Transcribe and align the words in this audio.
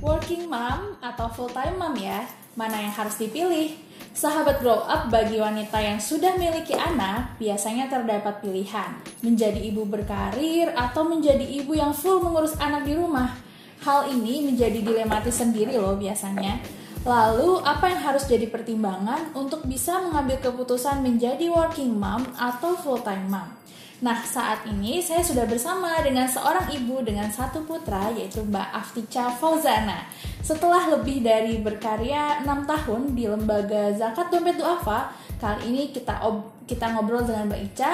Working 0.00 0.48
mom 0.48 0.96
atau 1.04 1.28
full 1.28 1.52
time 1.52 1.76
mom 1.76 1.92
ya, 1.92 2.24
mana 2.56 2.72
yang 2.80 2.88
harus 2.88 3.20
dipilih? 3.20 3.76
Sahabat 4.16 4.64
grow 4.64 4.80
up 4.88 5.12
bagi 5.12 5.36
wanita 5.36 5.76
yang 5.76 6.00
sudah 6.00 6.40
memiliki 6.40 6.72
anak, 6.72 7.36
biasanya 7.36 7.84
terdapat 7.92 8.40
pilihan 8.40 8.96
menjadi 9.20 9.60
ibu 9.60 9.84
berkarir 9.84 10.72
atau 10.72 11.04
menjadi 11.04 11.44
ibu 11.44 11.76
yang 11.76 11.92
full 11.92 12.24
mengurus 12.24 12.56
anak 12.56 12.88
di 12.88 12.96
rumah. 12.96 13.36
Hal 13.84 14.08
ini 14.08 14.48
menjadi 14.48 14.80
dilematis 14.80 15.36
sendiri 15.36 15.76
loh 15.76 16.00
biasanya. 16.00 16.56
Lalu, 17.04 17.60
apa 17.60 17.92
yang 17.92 18.00
harus 18.00 18.24
jadi 18.24 18.48
pertimbangan 18.48 19.36
untuk 19.36 19.68
bisa 19.68 20.00
mengambil 20.00 20.40
keputusan 20.40 21.04
menjadi 21.04 21.52
working 21.52 21.92
mom 21.92 22.24
atau 22.40 22.72
full 22.72 23.04
time 23.04 23.28
mom? 23.28 23.52
Nah, 24.00 24.16
saat 24.24 24.64
ini 24.64 25.04
saya 25.04 25.20
sudah 25.20 25.44
bersama 25.44 26.00
dengan 26.00 26.24
seorang 26.24 26.72
ibu 26.72 27.04
dengan 27.04 27.28
satu 27.28 27.68
putra 27.68 28.08
yaitu 28.16 28.40
Mbak 28.40 28.68
Aftica 28.72 29.28
Fauzana. 29.28 30.08
Setelah 30.40 30.88
lebih 30.96 31.20
dari 31.20 31.60
berkarya 31.60 32.40
6 32.40 32.64
tahun 32.64 33.12
di 33.12 33.28
lembaga 33.28 33.92
Zakat 33.92 34.32
Dompet 34.32 34.56
Duafa, 34.56 35.12
kali 35.36 35.68
ini 35.68 35.82
kita 35.92 36.24
ob 36.24 36.64
kita 36.64 36.96
ngobrol 36.96 37.28
dengan 37.28 37.52
Mbak 37.52 37.60
Ica 37.60 37.92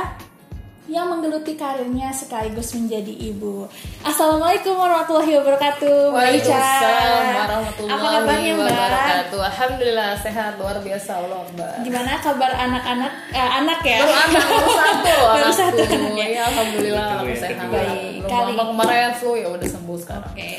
yang 0.86 1.06
menggeluti 1.08 1.54
karirnya 1.54 2.10
sekaligus 2.10 2.70
menjadi 2.72 3.10
ibu. 3.10 3.66
Assalamualaikum 4.00 4.70
warahmatullahi 4.72 5.34
wabarakatuh. 5.34 6.14
Waalaikumsalam 6.14 7.22
warahmatullahi 7.36 7.90
Apa 7.92 8.06
kabarnya, 8.12 8.52
Mbak? 8.52 8.66
wabarakatuh. 8.70 9.40
Alhamdulillah 9.42 10.10
sehat 10.16 10.52
luar 10.56 10.76
biasa 10.78 11.10
Allah 11.18 11.42
Mbak. 11.48 11.74
Gimana 11.82 12.12
kabar 12.18 12.50
anak-anak 12.52 13.12
eh, 13.30 13.50
anak 13.56 13.80
ya? 13.82 13.98
Baru 14.00 14.14
anak 14.14 14.44
baru 14.46 14.70
satu 14.70 15.12
Baru 15.34 15.52
satu 15.52 15.80
anaknya. 15.84 16.26
Ya 16.28 16.42
alhamdulillah 16.46 17.06
aku 17.16 17.34
sehat. 17.34 17.66
Baik, 17.66 18.22
kali- 18.24 18.54
kemarin 18.56 19.12
flu 19.12 19.32
ya 19.34 19.48
udah 19.48 19.68
sembuh 19.68 19.98
sekarang. 19.98 20.32
Oke. 20.32 20.54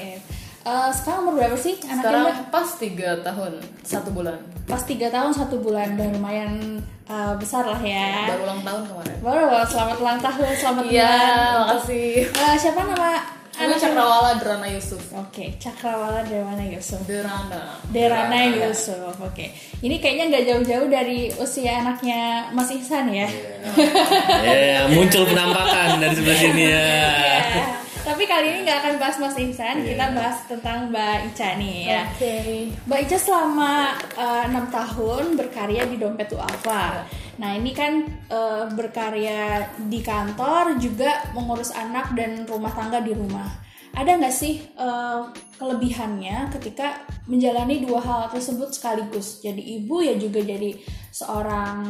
Eh, 0.68 0.90
sekarang 0.92 1.20
umur 1.24 1.34
berapa 1.40 1.56
sih 1.56 1.80
anaknya 1.80 2.04
Sekarang 2.04 2.24
Mbak? 2.28 2.38
pas 2.52 2.70
tiga 2.76 3.10
tahun 3.24 3.52
satu 3.88 4.10
bulan. 4.12 4.36
Pas 4.68 4.84
3 4.84 5.08
tahun 5.08 5.32
satu 5.32 5.64
bulan 5.64 5.96
udah 5.96 6.08
lumayan 6.12 6.84
eh, 7.08 7.34
besar 7.40 7.64
lah 7.64 7.80
ya. 7.80 8.36
Baru 8.36 8.44
ulang 8.44 8.62
tahun 8.68 8.82
kemarin. 8.84 9.16
Baru 9.24 9.44
selamat 9.64 9.98
ulang 10.04 10.20
tahun, 10.20 10.44
selamat 10.60 10.84
Iya, 10.92 11.16
makasih. 11.64 12.12
Eh, 12.28 12.56
siapa 12.60 12.84
nama 12.84 13.12
Ini 13.58 13.74
anak 13.74 13.80
Cakrawala 13.82 14.32
Derana 14.38 14.68
Yusuf. 14.70 15.02
Oke, 15.18 15.56
Cakrawala 15.58 16.22
Dewana 16.22 16.62
Yusuf. 16.62 17.02
Derana. 17.10 17.80
Derana 17.90 18.38
Yusuf. 18.54 19.18
Oke. 19.18 19.50
Ini 19.82 19.98
kayaknya 19.98 20.30
nggak 20.30 20.46
jauh-jauh 20.46 20.86
dari 20.86 21.32
usia 21.42 21.82
anaknya 21.82 22.52
Mas 22.54 22.70
Ihsan 22.70 23.10
ya. 23.10 23.26
Ya, 24.46 24.86
muncul 24.92 25.26
penampakan 25.26 25.98
dari 25.98 26.14
sebelah 26.14 26.38
sini 26.38 26.64
ya. 26.70 26.86
Ya. 27.58 27.87
Tapi 28.08 28.24
kali 28.24 28.48
ini 28.56 28.60
nggak 28.64 28.80
akan 28.80 28.96
bahas 29.04 29.20
Mas 29.20 29.36
Ihsan, 29.36 29.84
kita 29.84 30.16
bahas 30.16 30.40
tentang 30.48 30.88
Mbak 30.88 31.28
Ica 31.28 31.60
nih 31.60 31.92
ya. 31.92 32.08
Oke. 32.08 32.36
Mbak 32.88 33.00
Ica 33.04 33.18
selama 33.20 34.00
eh, 34.16 34.44
enam 34.48 34.66
tahun 34.72 35.36
berkarya 35.36 35.84
di 35.92 36.00
Dompet 36.00 36.32
Duafa. 36.32 37.04
Nah 37.36 37.52
ini 37.60 37.76
kan 37.76 38.08
eh, 38.32 38.64
berkarya 38.72 39.68
di 39.92 40.00
kantor 40.00 40.80
juga 40.80 41.36
mengurus 41.36 41.76
anak 41.76 42.16
dan 42.16 42.48
rumah 42.48 42.72
tangga 42.72 43.04
di 43.04 43.12
rumah. 43.12 43.67
Ada 43.98 44.22
nggak 44.22 44.36
sih 44.36 44.62
eh, 44.62 45.22
kelebihannya 45.58 46.54
ketika 46.54 47.02
menjalani 47.26 47.82
dua 47.82 47.98
hal 47.98 48.22
tersebut 48.30 48.70
sekaligus? 48.70 49.42
Jadi 49.42 49.82
ibu 49.82 50.06
ya 50.06 50.14
juga 50.14 50.46
jadi 50.46 50.78
seorang 51.10 51.82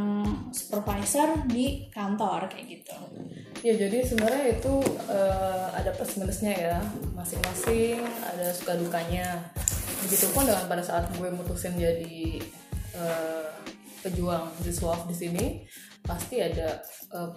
supervisor 0.55 1.43
di 1.51 1.91
kantor 1.91 2.47
kayak 2.47 2.79
gitu. 2.79 2.95
Ya 3.59 3.75
jadi 3.75 4.07
sebenarnya 4.07 4.55
itu 4.55 4.73
eh, 5.11 5.67
ada 5.75 5.91
plus 5.91 6.15
minusnya 6.15 6.55
ya 6.55 6.79
masing-masing 7.11 7.99
ada 8.23 8.55
suka 8.55 8.79
dukanya. 8.79 9.51
Begitupun 10.07 10.47
dengan 10.47 10.63
pada 10.71 10.83
saat 10.87 11.11
gue 11.11 11.27
mutusin 11.27 11.75
jadi 11.75 12.39
eh, 12.95 13.47
pejuang 13.99 14.47
di 14.63 14.71
di 15.11 15.15
sini 15.15 15.45
pasti 16.07 16.39
ada 16.39 16.79
eh, 17.11 17.31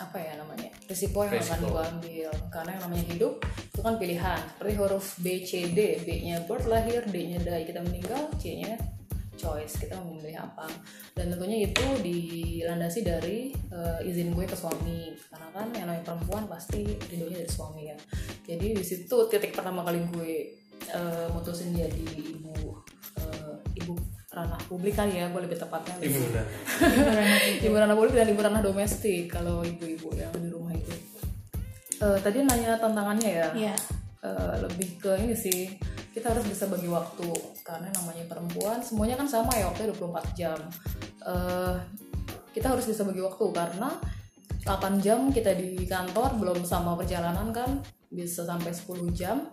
apa 0.00 0.16
ya 0.16 0.40
namanya 0.40 0.71
risiko 0.92 1.24
yang 1.24 1.40
akan 1.40 1.40
Risiko. 1.40 1.68
gue 1.72 1.82
ambil. 1.88 2.30
Karena 2.52 2.70
yang 2.76 2.82
namanya 2.84 3.04
hidup 3.08 3.34
itu 3.48 3.80
kan 3.80 3.94
pilihan. 3.96 4.40
Seperti 4.52 4.72
huruf 4.76 5.06
B 5.24 5.26
C 5.42 5.52
D 5.72 5.80
B 6.04 6.08
nya 6.28 6.36
birth 6.44 6.68
lahir 6.68 7.00
D 7.08 7.16
nya 7.32 7.38
die 7.40 7.64
kita 7.64 7.80
meninggal 7.80 8.28
C 8.36 8.60
nya 8.60 8.76
choice 9.42 9.80
kita 9.80 9.98
mau 9.98 10.12
memilih 10.12 10.44
apa. 10.44 10.68
Dan 11.16 11.32
tentunya 11.32 11.66
itu 11.66 11.84
dilandasi 12.04 13.00
dari 13.02 13.50
eh, 13.72 14.08
izin 14.08 14.36
gue 14.36 14.44
ke 14.44 14.54
suami. 14.54 15.16
Karena 15.32 15.48
kan 15.50 15.66
yang 15.74 15.88
namanya 15.88 16.04
perempuan 16.06 16.44
pasti 16.46 16.84
ridhonya 17.10 17.42
dari 17.42 17.50
suami 17.50 17.82
ya. 17.90 17.96
Jadi 18.46 18.66
di 18.76 18.84
situ 18.84 19.16
titik 19.32 19.56
pertama 19.56 19.82
kali 19.82 20.04
gue 20.12 20.32
eh, 20.92 21.26
mutusin 21.32 21.74
jadi 21.74 22.06
ibu 22.20 22.76
eh, 23.18 23.54
ibu 23.82 23.96
ranah 24.32 24.56
publik 24.64 24.96
kali 24.96 25.20
ya 25.20 25.28
gue 25.28 25.42
lebih 25.44 25.58
tepatnya. 25.60 25.94
Ibu 26.00 26.18
benar. 26.28 26.46
ibu 27.66 27.74
ranah 27.76 27.96
publik 27.96 28.14
dan 28.16 28.28
ibu 28.32 28.40
ranah 28.40 28.62
domestik 28.64 29.28
kalau 29.28 29.60
ibu-ibu 29.60 30.08
yang 30.16 30.32
Eh, 32.02 32.18
tadi 32.18 32.42
nanya 32.42 32.74
tantangannya 32.76 33.30
ya. 33.30 33.48
Iya. 33.54 33.74
Eh, 34.22 34.54
lebih 34.66 34.98
ke 34.98 35.14
ini 35.22 35.34
sih 35.34 35.70
kita 36.10 36.34
harus 36.34 36.42
bisa 36.44 36.66
bagi 36.66 36.90
waktu. 36.90 37.30
Karena 37.62 37.88
namanya 37.94 38.26
perempuan 38.26 38.82
semuanya 38.82 39.14
kan 39.14 39.30
sama 39.30 39.54
ya 39.54 39.70
waktunya 39.70 39.94
24 39.94 40.26
jam. 40.34 40.58
Eh, 41.22 41.74
kita 42.50 42.74
harus 42.74 42.84
bisa 42.90 43.06
bagi 43.06 43.22
waktu 43.22 43.44
karena 43.54 43.88
8 44.62 44.98
jam 44.98 45.30
kita 45.30 45.54
di 45.54 45.86
kantor 45.86 46.38
belum 46.38 46.62
sama 46.62 46.94
perjalanan 46.94 47.54
kan 47.54 47.78
bisa 48.10 48.42
sampai 48.42 48.74
10 48.74 49.10
jam. 49.14 49.46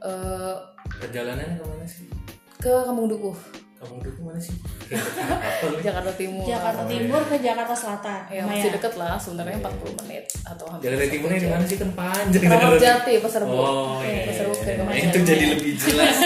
Eh, 0.00 0.56
Perjalanannya 0.90 1.58
ke 1.58 1.64
mana 1.66 1.86
sih? 1.86 2.06
ke 2.60 2.68
Kampung 2.84 3.08
Dukuh 3.08 3.32
Kamu 3.80 3.96
dulu 3.96 4.28
mana 4.28 4.36
sih? 4.36 4.52
Jakarta 5.88 6.12
Timur 6.12 6.44
Jakarta 6.44 6.84
Timur 6.84 7.24
ke 7.24 7.40
Jakarta 7.40 7.72
Selatan. 7.72 8.20
ya 8.28 8.44
Lumayan. 8.44 8.52
masih 8.52 8.70
deket 8.76 8.92
lah 9.00 9.16
sebenarnya 9.16 9.56
40 9.56 10.00
menit 10.04 10.24
atau 10.44 10.64
hampir 10.68 10.84
Jalan 10.84 10.98
satu 11.00 11.08
timurnya 11.10 11.38
di 11.40 11.48
mana 11.48 11.64
sih 11.64 11.78
kan 11.80 11.90
panjang. 11.96 12.42
Keramat 12.44 12.76
Jati 12.76 13.12
Pasar 13.18 13.40
Rebo 13.40 13.56
Oh 13.56 13.98
iya. 14.04 14.28
Pasar 14.28 14.44
Rebo 14.44 14.54
ke 14.54 14.60
Nah, 14.60 14.74
Keramat 14.76 14.94
itu 15.00 15.18
jadi 15.24 15.44
lebih 15.48 15.72
jelas 15.88 16.16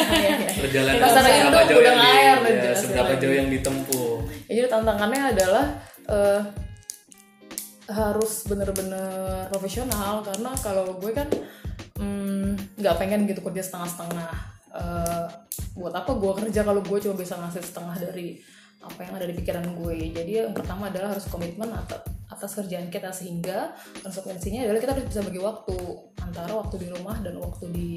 perjalanan 0.58 0.98
Pasar 0.98 1.22
seberapa 1.22 1.62
jauh 1.64 1.82
yang 1.84 1.98
Air, 2.02 2.36
ya, 2.42 2.54
jelas 2.58 2.78
seberapa 2.82 3.12
jauh 3.16 3.34
yang 3.38 3.48
ditempuh. 3.48 4.12
Ya, 4.44 4.52
jadi 4.58 4.68
tantangannya 4.68 5.22
adalah 5.30 5.64
eh, 6.04 6.40
harus 7.84 8.32
bener-bener 8.48 9.06
profesional 9.46 10.26
karena 10.26 10.50
kalau 10.58 10.98
gue 10.98 11.12
kan 11.12 11.28
mm, 12.00 12.80
nggak 12.80 12.94
pengen 12.98 13.30
gitu 13.30 13.38
kerja 13.40 13.62
setengah-setengah. 13.62 14.53
Eh, 14.74 15.26
buat 15.78 15.94
apa 15.94 16.18
gue 16.18 16.32
kerja 16.42 16.66
kalau 16.66 16.82
gue 16.82 16.98
cuma 16.98 17.14
bisa 17.14 17.38
ngasih 17.38 17.62
setengah 17.62 17.94
dari 17.98 18.38
apa 18.82 19.00
yang 19.06 19.14
ada 19.14 19.26
di 19.30 19.34
pikiran 19.38 19.64
gue. 19.78 20.10
Jadi 20.10 20.32
yang 20.44 20.50
pertama 20.50 20.90
adalah 20.90 21.14
harus 21.14 21.30
komitmen 21.30 21.70
atas, 21.70 22.02
atas 22.26 22.50
kerjaan 22.58 22.90
kita 22.90 23.14
sehingga 23.14 23.70
konsekuensinya 24.02 24.66
adalah 24.66 24.80
kita 24.82 24.92
harus 24.98 25.06
bisa 25.06 25.20
bagi 25.22 25.40
waktu 25.40 25.78
antara 26.18 26.52
waktu 26.58 26.76
di 26.82 26.88
rumah 26.90 27.16
dan 27.22 27.38
waktu 27.38 27.64
di 27.70 27.90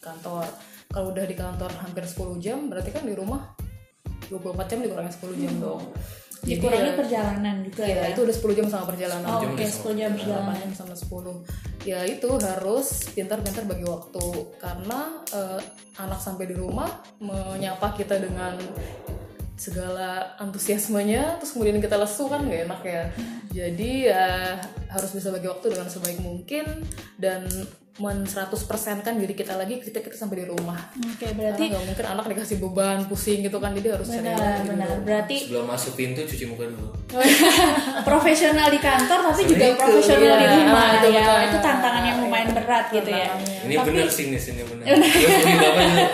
kantor. 0.00 0.48
Kalau 0.88 1.12
udah 1.12 1.24
di 1.28 1.36
kantor 1.36 1.70
hampir 1.84 2.04
10 2.08 2.40
jam 2.40 2.58
berarti 2.72 2.90
kan 2.96 3.04
di 3.04 3.12
rumah 3.12 3.52
24 4.32 4.70
jam 4.72 4.78
dikurangi 4.82 5.12
10 5.12 5.42
jam 5.44 5.54
dong. 5.60 5.84
Dikurangi 6.46 6.90
ya- 6.90 6.96
perjalanan 6.96 7.56
juga 7.60 7.82
Iya, 7.82 7.96
ya. 7.98 8.06
itu 8.14 8.20
udah 8.22 8.34
10 8.38 8.54
jam 8.54 8.66
sama 8.70 8.84
perjalanan. 8.86 9.26
Oh, 9.26 9.38
oke, 9.42 9.46
udah 9.52 9.66
10 9.68 9.94
jam 9.94 10.10
perjalanan. 10.14 10.54
8 10.54 10.62
jam 10.62 10.72
sama 10.72 10.94
10. 10.94 11.34
Ya 11.82 12.00
itu 12.02 12.28
harus 12.38 12.86
pintar-pintar 13.10 13.66
bagi 13.66 13.84
waktu 13.84 14.24
karena 14.56 15.00
eh, 15.30 15.60
anak 15.96 16.18
sampai 16.18 16.46
di 16.46 16.54
rumah 16.54 16.88
menyapa 17.18 17.94
kita 17.94 18.16
dengan 18.16 18.54
segala 19.56 20.36
antusiasmenya 20.36 21.40
terus 21.40 21.56
kemudian 21.56 21.80
kita 21.80 21.96
lesu 21.96 22.28
kan 22.28 22.44
nggak 22.44 22.68
enak 22.68 22.80
ya 22.84 23.02
jadi 23.48 23.90
ya 24.04 24.26
harus 24.92 25.16
bisa 25.16 25.32
bagi 25.32 25.48
waktu 25.48 25.72
dengan 25.72 25.88
sebaik 25.88 26.20
mungkin 26.20 26.84
dan 27.16 27.48
men 27.96 28.28
100% 28.28 28.52
kan 29.00 29.14
diri 29.16 29.32
kita 29.32 29.56
lagi 29.56 29.80
ketika 29.80 30.04
kita 30.04 30.16
sampai 30.16 30.44
di 30.44 30.46
rumah 30.52 30.76
Oke, 31.00 31.32
berarti 31.32 31.56
berarti 31.56 31.64
nggak 31.72 31.84
mungkin 31.88 32.06
anak 32.12 32.24
dikasih 32.28 32.56
beban 32.60 32.98
pusing 33.08 33.40
gitu 33.40 33.56
kan 33.56 33.72
jadi 33.72 33.88
harus 33.96 34.08
benar 34.12 34.60
benar. 34.68 34.88
dulu. 34.92 35.04
Berarti 35.08 35.36
Sebelum 35.48 35.66
masuk 35.66 35.92
pintu 35.96 36.20
cuci 36.28 36.44
muka 36.44 36.64
dulu. 36.68 36.88
profesional 38.08 38.68
di 38.68 38.80
kantor 38.80 39.18
tapi 39.32 39.42
juga 39.48 39.64
itu, 39.72 39.80
profesional 39.80 40.36
di 40.36 40.46
iya. 40.46 40.56
rumah 40.60 40.84
Nah, 40.86 40.94
itu 41.00 41.08
ya. 41.10 41.24
Itu 41.48 41.58
tantangan 41.58 42.02
yang 42.04 42.18
lumayan 42.22 42.48
berat 42.66 42.90
gitu 42.90 43.10
ya. 43.14 43.30
Ini 43.62 43.74
Tapi 43.78 43.86
benar 43.94 44.08
sih 44.10 44.24
nih, 44.26 44.40
ini 44.42 44.62
benar. 44.66 44.84
Gue 44.90 45.30
pergi 45.30 45.54
bapak 45.62 45.82
dulu. 45.86 46.06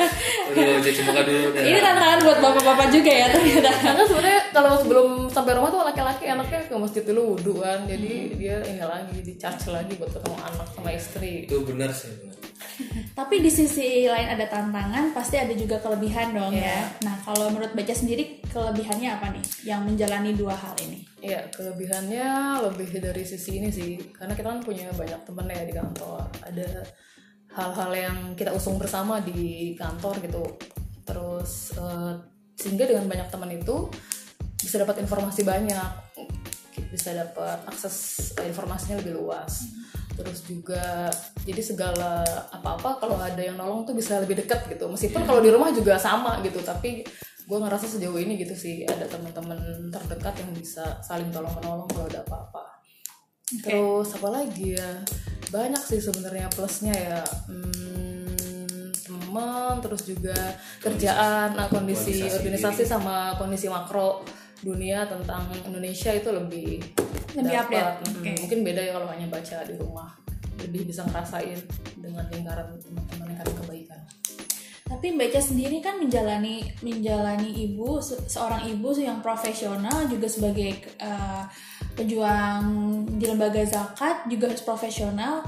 Udah 0.52 0.76
cuci 0.84 1.00
muka 1.08 1.22
dulu. 1.24 1.46
ini 1.56 1.78
tantangan 1.80 2.18
buat 2.20 2.38
bapak-bapak 2.44 2.86
juga 2.92 3.12
ya 3.16 3.26
ternyata. 3.32 3.70
Karena 3.72 4.04
sebenarnya 4.04 4.40
kalau 4.52 4.72
sebelum 4.84 5.08
sampai 5.32 5.52
rumah 5.56 5.70
tuh 5.72 5.80
laki-laki 5.80 6.24
anaknya 6.28 6.60
ke 6.68 6.74
masjid 6.76 7.02
dulu 7.08 7.22
wudhu 7.32 7.64
kan, 7.64 7.88
jadi 7.88 8.12
dia 8.36 8.56
ini 8.68 8.84
lagi 8.84 9.18
di 9.24 9.32
charge 9.40 9.72
lagi 9.72 9.96
buat 9.96 10.12
ketemu 10.12 10.36
anak 10.36 10.68
sama 10.76 10.90
istri. 10.92 11.48
Itu 11.48 11.64
benar 11.64 11.88
sih. 11.96 12.12
Benar. 12.12 12.41
Tapi 13.18 13.34
di 13.42 13.50
sisi 13.52 14.04
lain 14.08 14.28
ada 14.28 14.46
tantangan, 14.48 15.12
pasti 15.12 15.36
ada 15.38 15.52
juga 15.52 15.78
kelebihan 15.78 16.32
dong 16.34 16.52
Iya. 16.54 16.66
ya. 16.66 16.80
Nah, 17.06 17.16
kalau 17.22 17.50
menurut 17.52 17.72
Baca 17.76 17.94
sendiri 17.94 18.40
kelebihannya 18.48 19.08
apa 19.08 19.26
nih 19.32 19.44
yang 19.68 19.84
menjalani 19.84 20.32
dua 20.36 20.52
hal 20.56 20.74
ini? 20.84 21.04
Iya 21.22 21.46
kelebihannya 21.54 22.26
lebih 22.66 22.98
dari 22.98 23.22
sisi 23.22 23.62
ini 23.62 23.70
sih, 23.70 23.98
karena 24.10 24.34
kita 24.34 24.48
kan 24.50 24.60
punya 24.60 24.90
banyak 24.92 25.20
temen 25.22 25.46
ya 25.46 25.62
di 25.62 25.74
kantor. 25.74 26.26
Ada 26.42 26.68
hal-hal 27.52 27.90
yang 27.92 28.16
kita 28.32 28.50
usung 28.56 28.80
bersama 28.80 29.20
di 29.20 29.76
kantor 29.76 30.16
gitu 30.24 30.42
terus 31.04 31.76
eh, 31.76 32.12
sehingga 32.56 32.88
dengan 32.88 33.10
banyak 33.10 33.28
teman 33.28 33.50
itu 33.52 33.90
bisa 34.56 34.80
dapat 34.80 35.02
informasi 35.04 35.42
banyak 35.44 35.90
bisa 36.92 37.12
dapat 37.12 37.62
akses 37.68 38.30
eh, 38.40 38.48
informasinya 38.48 39.00
lebih 39.00 39.20
luas. 39.20 39.68
Terus 40.12 40.44
juga 40.44 41.08
jadi 41.42 41.62
segala 41.64 42.22
apa-apa 42.52 43.00
kalau 43.00 43.16
ada 43.16 43.40
yang 43.40 43.56
nolong 43.56 43.88
tuh 43.88 43.96
bisa 43.96 44.20
lebih 44.20 44.44
dekat 44.44 44.68
gitu. 44.68 44.88
Meskipun 44.88 45.24
kalau 45.24 45.40
di 45.40 45.50
rumah 45.52 45.72
juga 45.72 45.96
sama 45.96 46.40
gitu 46.44 46.60
tapi 46.60 47.04
gue 47.42 47.58
ngerasa 47.58 47.98
sejauh 47.98 48.16
ini 48.22 48.38
gitu 48.38 48.54
sih 48.54 48.86
ada 48.86 49.04
teman-teman 49.10 49.90
terdekat 49.90 50.38
yang 50.40 50.50
bisa 50.54 51.02
saling 51.02 51.28
tolong 51.34 51.52
menolong 51.58 51.88
kalau 51.90 52.06
ada 52.06 52.20
apa-apa. 52.24 52.64
Terus 53.60 54.08
apa 54.16 54.28
lagi 54.32 54.78
ya? 54.78 54.90
Banyak 55.52 55.82
sih 55.84 56.00
sebenarnya 56.00 56.48
plusnya 56.48 56.94
ya. 56.96 57.20
Hmm, 57.50 58.32
teman 59.32 59.80
terus 59.80 60.04
juga 60.04 60.36
kerjaan 60.80 61.56
nah 61.56 61.66
kondisi 61.72 62.20
Organisasi 62.20 62.36
organisasi 62.36 62.82
sama 62.84 63.36
kondisi 63.40 63.66
makro 63.72 64.24
dunia 64.62 65.04
tentang 65.04 65.42
Indonesia 65.60 66.10
itu 66.10 66.30
lebih 66.30 66.78
Lebih 67.32 67.50
dapat. 67.50 67.66
update, 67.66 67.98
Hmm, 68.04 68.16
oke. 68.16 68.32
mungkin 68.40 68.58
beda 68.62 68.80
ya 68.80 68.92
kalau 68.92 69.08
hanya 69.08 69.26
baca 69.26 69.56
di 69.62 69.74
rumah 69.74 70.10
lebih 70.58 70.86
bisa 70.86 71.02
ngerasain 71.02 71.58
dengan 71.96 72.24
lingkaran 72.28 72.70
teman-teman 72.78 73.26
lingkaran 73.28 73.54
kebaikan 73.58 74.00
Tapi 74.84 75.08
Mbak 75.10 75.26
Ica 75.26 75.40
sendiri 75.40 75.80
kan 75.80 75.96
menjalani 75.96 76.62
menjalani 76.78 77.48
ibu 77.48 77.96
se- 77.98 78.28
seorang 78.28 78.68
ibu 78.68 78.92
yang 78.94 79.18
profesional 79.18 80.04
juga 80.04 80.28
sebagai 80.28 80.68
eh, 80.84 81.44
pejuang 81.96 82.64
di 83.10 83.24
lembaga 83.24 83.64
zakat 83.64 84.26
juga 84.26 84.48
harus 84.48 84.60
profesional. 84.60 85.40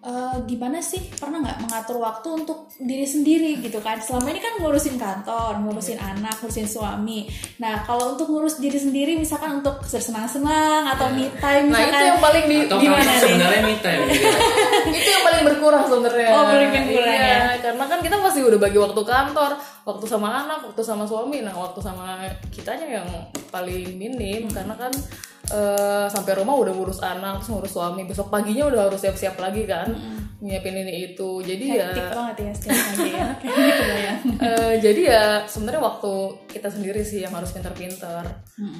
Eh, 0.00 0.36
gimana 0.48 0.80
sih 0.80 1.12
pernah 1.12 1.44
nggak 1.44 1.60
mengatur 1.60 2.00
waktu 2.00 2.32
untuk 2.32 2.72
diri 2.80 3.04
sendiri 3.04 3.60
gitu 3.60 3.84
kan? 3.84 4.00
Selama 4.00 4.32
ini 4.32 4.40
kan 4.40 4.56
ngurusin 4.56 4.96
kantor, 4.96 5.60
ngurusin 5.60 6.00
anak, 6.00 6.40
ngurusin 6.40 6.64
suami. 6.64 7.28
Nah 7.60 7.84
kalau 7.84 8.16
untuk 8.16 8.32
ngurus 8.32 8.56
diri 8.64 8.80
sendiri, 8.80 9.20
misalkan 9.20 9.60
untuk 9.60 9.84
bersenang-senang 9.84 10.88
atau 10.96 11.12
me 11.12 11.28
time, 11.36 11.68
nah 11.68 11.84
misalkan 11.84 12.00
itu 12.00 12.04
yang 12.08 12.20
paling 12.24 12.44
di, 12.48 12.56
Atau 12.64 12.78
gimana 12.80 13.10
nih 13.12 13.20
sebenarnya 13.20 13.60
me 13.60 13.74
time 13.84 14.00
gitu. 14.08 14.28
itu 15.04 15.08
yang 15.12 15.24
paling 15.28 15.42
berkurang 15.52 15.84
sebenarnya. 15.84 16.28
Oh, 16.32 16.44
paling 16.48 16.70
berkurang 16.72 17.12
iya, 17.12 17.28
ya. 17.28 17.40
karena 17.60 17.84
kan 17.84 17.98
kita 18.00 18.16
pasti 18.24 18.40
udah 18.40 18.56
bagi 18.56 18.78
waktu 18.80 19.02
kantor, 19.04 19.50
waktu 19.90 20.06
sama 20.06 20.28
anak, 20.40 20.62
waktu 20.64 20.80
sama 20.80 21.02
suami, 21.02 21.40
nah 21.40 21.52
waktu 21.52 21.78
sama 21.78 22.22
kitanya 22.48 22.86
yang 22.96 23.08
paling 23.48 23.94
minim 23.94 24.46
karena 24.46 24.74
kan 24.74 24.92
eh, 25.48 26.06
sampai 26.06 26.32
rumah 26.34 26.54
udah 26.56 26.70
ngurus 26.70 27.00
anak, 27.00 27.38
terus 27.38 27.50
ngurus 27.50 27.72
suami, 27.72 28.02
besok 28.04 28.28
paginya 28.28 28.66
udah 28.66 28.86
harus 28.86 29.00
siap-siap 29.00 29.34
lagi 29.36 29.66
kan, 29.66 29.90
nyiapin 30.38 30.72
ini 30.74 31.10
itu. 31.10 31.42
Jadi 31.42 31.64
ya 31.74 31.90
hektik 31.90 32.06
banget 32.12 32.36
ya 32.38 32.52
setiap 32.54 32.78
pagi 32.86 33.10
ya. 33.10 33.28
Kebayang. 33.40 34.18
eh, 34.38 34.74
jadi 34.78 35.00
ya 35.04 35.24
sebenarnya 35.44 35.82
waktu 35.82 36.12
kita 36.48 36.68
sendiri 36.68 37.02
sih 37.02 37.20
yang 37.20 37.32
harus 37.32 37.50
pintar-pintar 37.50 38.24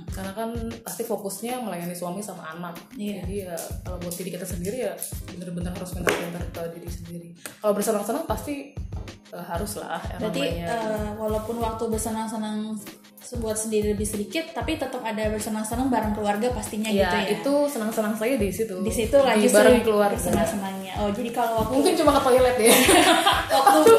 karena 0.06 0.32
kan 0.32 0.50
pasti 0.80 1.02
fokusnya 1.02 1.56
melayani 1.58 1.92
suami 1.92 2.20
sama 2.20 2.44
anak 2.46 2.76
Iya. 2.92 3.24
jadi 3.24 3.34
ya 3.42 3.56
kalau 3.80 3.96
buat 3.98 4.12
diri 4.12 4.30
kita 4.30 4.44
sendiri 4.44 4.76
ya 4.78 4.92
bener-bener 5.26 5.72
harus 5.72 5.90
pintar-pintar 5.90 6.42
ke 6.46 6.62
diri 6.76 6.84
sendiri 6.86 7.28
kalau 7.56 7.72
bersenang-senang 7.72 8.24
pasti 8.24 8.76
eh, 9.32 9.44
harus 9.44 9.72
lah 9.78 10.02
yang 10.10 10.20
Berarti 10.22 10.40
namanya 10.40 10.66
eh, 10.68 11.10
walaupun 11.18 11.56
waktu 11.62 11.84
bersenang-senang 11.90 12.78
buat 13.38 13.54
sendiri 13.54 13.94
lebih 13.94 14.08
sedikit, 14.08 14.50
tapi 14.50 14.74
tetap 14.74 15.06
ada 15.06 15.30
bersenang-senang 15.30 15.86
bareng 15.86 16.18
keluarga 16.18 16.50
pastinya 16.50 16.90
ya, 16.90 17.06
gitu 17.06 17.18
ya. 17.20 17.28
itu 17.38 17.54
senang-senang 17.70 18.18
saya 18.18 18.34
di 18.34 18.50
situ. 18.50 18.74
Di 18.82 18.90
situ 18.90 19.14
lah 19.22 19.38
di 19.38 19.46
bareng 19.46 19.86
keluarga. 19.86 20.18
bersenang-senangnya. 20.18 20.98
Oh 20.98 21.08
jadi 21.14 21.30
kalau 21.30 21.62
waktu 21.62 21.72
mungkin 21.78 21.94
cuma 21.94 22.10
ke 22.18 22.22
toilet 22.26 22.56
ya. 22.58 22.74
Waktu 23.60 23.92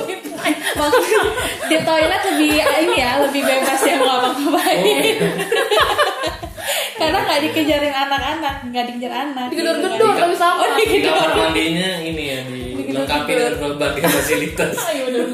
waktu 0.80 0.98
di 1.70 1.78
toilet 1.84 2.22
lebih 2.34 2.50
ini 2.60 2.96
ya 2.98 3.12
lebih 3.24 3.42
bebas 3.46 3.82
ya 3.84 3.96
mau 4.00 4.20
ngapain 4.26 5.16
karena 7.02 7.18
nggak 7.28 7.40
dikejarin 7.50 7.96
anak-anak 7.96 8.56
nggak 8.70 8.84
dikejar 8.94 9.12
anak. 9.12 9.48
Digedor-gedor 9.50 10.14
tapi 10.18 10.36
sama. 10.38 10.60
Oh 10.62 10.70
Di 10.76 10.86
digedor 10.86 11.14
kamar 11.18 11.32
mandinya 11.36 11.90
ini 12.04 12.24
ya 12.26 12.40
dilengkapi 12.94 13.32
dengan 13.32 13.56
berbagai 13.58 14.04
fasilitas. 14.14 14.76
Ayo, 14.84 15.04
bener. 15.08 15.28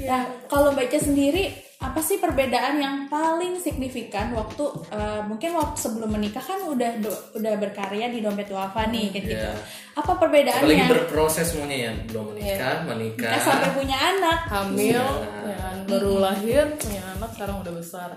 Nah, 0.00 0.22
kalau 0.46 0.70
baca 0.70 0.94
sendiri, 0.96 1.50
apa 1.76 1.98
sih 1.98 2.16
perbedaan 2.16 2.78
yang 2.78 2.96
paling 3.06 3.58
signifikan 3.58 4.30
waktu 4.32 4.64
eh, 4.88 5.20
mungkin 5.22 5.50
waktu 5.52 5.76
sebelum 5.76 6.08
menikah 6.08 6.40
kan 6.40 6.62
udah 6.62 6.90
do- 6.98 7.22
udah 7.34 7.52
berkarya 7.56 8.08
di 8.08 8.20
dompet 8.20 8.48
wafa 8.48 8.86
nih 8.86 9.10
kayak 9.10 9.24
gitu. 9.24 9.34
iya. 9.36 9.52
Apa 9.92 10.14
perbedaannya? 10.14 10.62
Apalagi 10.62 10.86
berproses 10.88 11.46
semuanya 11.48 11.76
ya, 11.76 11.92
belum 12.06 12.24
menikah, 12.30 12.74
menikah. 12.86 13.28
Kita 13.28 13.40
sampai 13.42 13.70
punya 13.74 13.96
anak. 13.98 14.38
hamil 14.46 14.94
Iya. 14.94 15.42
ya 15.44 15.56
kan, 15.58 15.76
baru 15.84 16.12
lahir 16.18 16.62
punya 16.76 17.02
anak 17.12 17.30
sekarang 17.32 17.56
udah 17.60 17.74
besar 17.74 18.10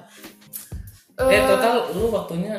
Eh 1.19 1.42
total 1.44 1.75
lu 1.92 2.07
waktunya 2.10 2.56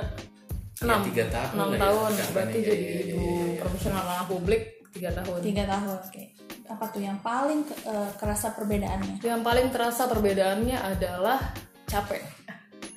enam 0.80 1.00
ya, 1.00 1.06
tiga 1.06 1.24
tahun 1.30 1.50
enam 1.54 1.68
ya, 1.70 1.78
tahun 1.78 2.10
persiapannya. 2.10 2.34
berarti 2.34 2.56
Iya, 2.56 2.66
jadi 2.66 2.76
iya, 2.76 2.92
iya, 2.92 3.02
ibu 3.08 3.24
iya. 3.24 3.56
profesional 3.56 4.02
ranah 4.02 4.26
publik 4.26 4.62
tiga 4.90 5.10
tahun 5.12 5.38
Tiga 5.40 5.64
tahun, 5.64 5.96
oke. 5.98 6.24
Apa 6.66 6.84
tuh 6.86 7.00
yang 7.00 7.18
paling 7.18 7.62
ke- 7.62 7.82
eh, 7.84 8.10
kerasa 8.14 8.50
perbedaannya? 8.50 9.18
yang 9.20 9.40
paling 9.40 9.68
terasa 9.68 10.06
perbedaannya 10.06 10.76
adalah 10.76 11.38
capek 11.84 12.22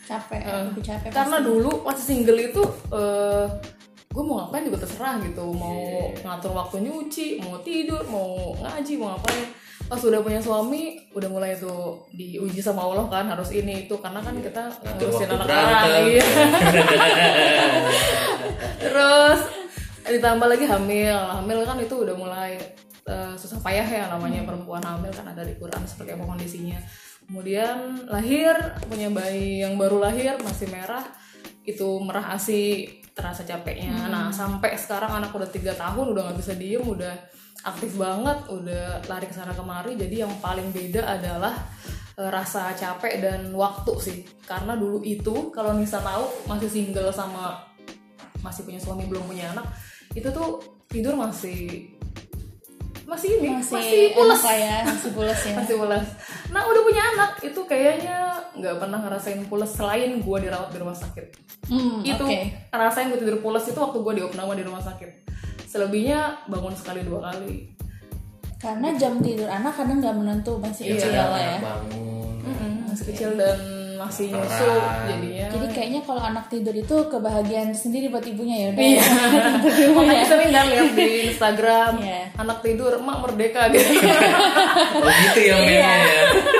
Capek, 0.04 0.44
lebih 0.44 0.84
capek. 0.84 1.10
karena 1.10 1.40
dulu 1.40 1.81
masih 1.81 2.04
single 2.04 2.38
itu 2.38 2.60
eh 2.92 3.48
gue 4.06 4.22
mau 4.22 4.38
ngapain 4.38 4.62
juga 4.63 4.78
terserah 4.80 5.18
gitu 5.22 5.42
mau 5.50 5.74
Iya. 5.74 6.22
ngatur 6.22 6.51
waktu 6.51 6.75
nyuci 6.81 7.28
mau 7.40 7.57
tidur 7.60 8.04
mau 8.06 8.54
ngaji 8.54 8.94
mau 8.95 9.10
ngapain 9.12 9.48
pas 9.84 9.98
udah 10.00 10.19
punya 10.19 10.38
suami 10.38 10.81
udah 11.10 11.25
mulai 11.28 11.56
tuh 11.56 12.04
diuji 12.10 12.60
sama 12.60 12.84
Allah 12.84 13.07
kan 13.07 13.25
harus 13.25 13.50
ini 13.50 13.84
itu 13.84 13.95
karena 13.98 14.19
kan 14.19 14.38
kita 14.38 14.69
Ngatur 14.75 15.07
ngurusin 15.07 15.18
waktu 15.24 15.34
anak 15.34 15.48
berantem. 15.48 15.81
orang 15.81 16.06
iya. 16.06 16.25
terus 18.84 19.40
ditambah 20.08 20.48
lagi 20.48 20.66
hamil. 20.68 21.16
Hamil 21.16 21.60
kan 21.64 21.78
itu 21.80 21.96
udah 22.04 22.16
mulai 22.16 22.60
eh, 23.08 23.34
susah 23.40 23.60
payah 23.64 23.88
ya 23.88 24.04
namanya 24.12 24.44
perempuan 24.44 24.84
hamil 24.84 25.12
kan 25.12 25.28
ada 25.32 25.44
di 25.44 25.56
Quran 25.56 25.84
seperti 25.88 26.16
apa 26.16 26.24
kondisinya. 26.28 26.80
Kemudian 27.24 28.08
lahir 28.12 28.56
punya 28.84 29.08
bayi 29.08 29.64
yang 29.64 29.80
baru 29.80 30.04
lahir 30.04 30.36
masih 30.44 30.68
merah 30.68 31.08
itu 31.64 31.88
merah 32.04 32.36
asi 32.36 32.92
terasa 33.16 33.48
capeknya. 33.48 34.12
Nah 34.12 34.28
sampai 34.34 34.76
sekarang 34.76 35.24
anak 35.24 35.32
udah 35.32 35.48
tiga 35.48 35.72
tahun 35.72 36.12
udah 36.12 36.22
nggak 36.30 36.40
bisa 36.40 36.54
diem 36.60 36.84
udah 36.84 37.16
aktif 37.64 37.95
banget 37.95 38.44
udah 38.52 39.07
lari 39.07 39.26
ke 39.31 39.36
sana 39.36 39.56
kemari. 39.56 39.95
Jadi 39.95 40.19
yang 40.19 40.33
paling 40.44 40.76
beda 40.76 41.07
adalah 41.07 41.56
eh, 42.19 42.28
rasa 42.28 42.76
capek 42.76 43.24
dan 43.24 43.42
waktu 43.56 43.94
sih. 44.04 44.19
Karena 44.44 44.76
dulu 44.76 45.00
itu 45.07 45.48
kalau 45.56 45.72
Nisa 45.72 46.04
tahu 46.04 46.52
masih 46.52 46.68
single 46.68 47.07
sama 47.16 47.72
masih 48.44 48.68
punya 48.68 48.80
suami 48.83 49.07
belum 49.07 49.24
punya 49.24 49.56
anak 49.56 49.64
itu 50.14 50.28
tuh 50.28 50.62
tidur 50.88 51.14
masih 51.14 51.90
masih 53.04 53.30
ini 53.36 53.50
masih, 53.52 53.76
masih, 53.76 54.04
pulas 54.14 54.42
ya, 54.42 54.78
masih 54.86 55.12
pulas 55.12 55.40
ya. 55.40 55.54
masih 55.60 55.76
pulas 55.76 56.06
nah 56.50 56.64
udah 56.64 56.82
punya 56.82 57.04
anak 57.10 57.32
itu 57.42 57.62
kayaknya 57.64 58.18
nggak 58.54 58.76
pernah 58.78 59.00
ngerasain 59.00 59.42
pulas 59.44 59.70
selain 59.70 60.18
gua 60.20 60.38
dirawat 60.38 60.70
di 60.70 60.78
rumah 60.78 60.96
sakit 60.96 61.28
Hmm, 61.64 62.04
itu 62.04 62.20
oke. 62.20 62.40
ngerasain 62.70 63.08
gue 63.08 63.18
tidur 63.18 63.40
pulas 63.40 63.64
itu 63.64 63.76
waktu 63.76 63.96
gua 63.98 64.12
diopname 64.14 64.52
di 64.54 64.64
rumah 64.64 64.80
sakit 64.80 65.32
selebihnya 65.66 66.44
bangun 66.46 66.76
sekali 66.76 67.02
dua 67.02 67.24
kali 67.26 67.72
Karena 68.60 68.92
jam 68.94 69.20
tidur 69.20 69.48
anak 69.48 69.72
kadang 69.74 70.00
nggak 70.00 70.12
menentu 70.14 70.56
masih 70.58 70.84
Iya, 70.86 70.96
kecil 70.98 71.12
lah 71.12 71.36
ya. 71.36 71.58
bangun. 71.60 72.72
masih 72.86 73.06
kecil 73.10 73.30
dan 73.34 73.60
masih 74.04 74.26
nyusu 74.36 74.72
jadinya 75.07 75.48
Jadi 75.54 75.68
kayaknya 75.72 76.02
kalau 76.04 76.22
anak 76.22 76.45
tidur 76.52 76.76
itu 76.76 76.95
kebahagiaan 77.07 77.72
sendiri 77.72 78.12
buat 78.12 78.26
ibunya 78.28 78.56
ya 78.56 78.68
udah. 78.76 78.83
Iya. 78.83 79.06
Makanya 79.95 80.26
sering 80.28 80.52
kan 80.52 80.66
lihat 80.68 80.92
di 80.92 81.10
Instagram 81.31 81.92
Iya. 82.04 82.22
anak 82.36 82.57
tidur 82.60 82.92
emak 83.00 83.18
merdeka 83.24 83.62
gitu. 83.72 83.92
Oh 85.04 85.10
gitu 85.10 85.40
ya 85.44 85.56
mainnya 85.60 85.80
ya. 85.80 85.95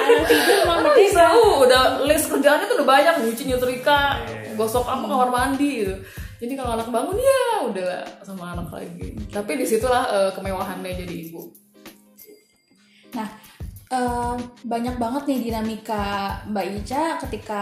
anak 0.08 0.26
tidur 0.28 0.58
Karena 0.64 0.90
bisa, 0.96 1.24
uh, 1.32 1.54
udah 1.64 1.84
list 2.08 2.28
kerjaannya 2.32 2.66
tuh 2.68 2.76
udah 2.82 2.88
banyak 2.88 3.16
nyuci 3.24 3.44
nyetrika, 3.50 4.02
gosok 4.56 4.86
apa 4.88 5.06
kamar 5.06 5.30
mandi 5.30 5.70
gitu. 5.84 5.96
Jadi 6.44 6.54
kalau 6.60 6.76
anak 6.76 6.92
bangun 6.92 7.16
ya 7.16 7.42
udah 7.72 7.92
sama 8.26 8.52
anak 8.52 8.68
lagi. 8.72 9.16
Tapi 9.32 9.52
di 9.56 9.64
situlah 9.64 10.04
eh, 10.12 10.32
kemewahannya 10.36 10.92
jadi 10.92 11.16
ibu. 11.32 11.48
Nah, 13.16 13.30
banyak 14.64 14.96
banget 14.98 15.24
nih 15.30 15.40
dinamika 15.50 16.04
Mbak 16.50 16.66
Ica 16.84 17.04
ketika 17.26 17.62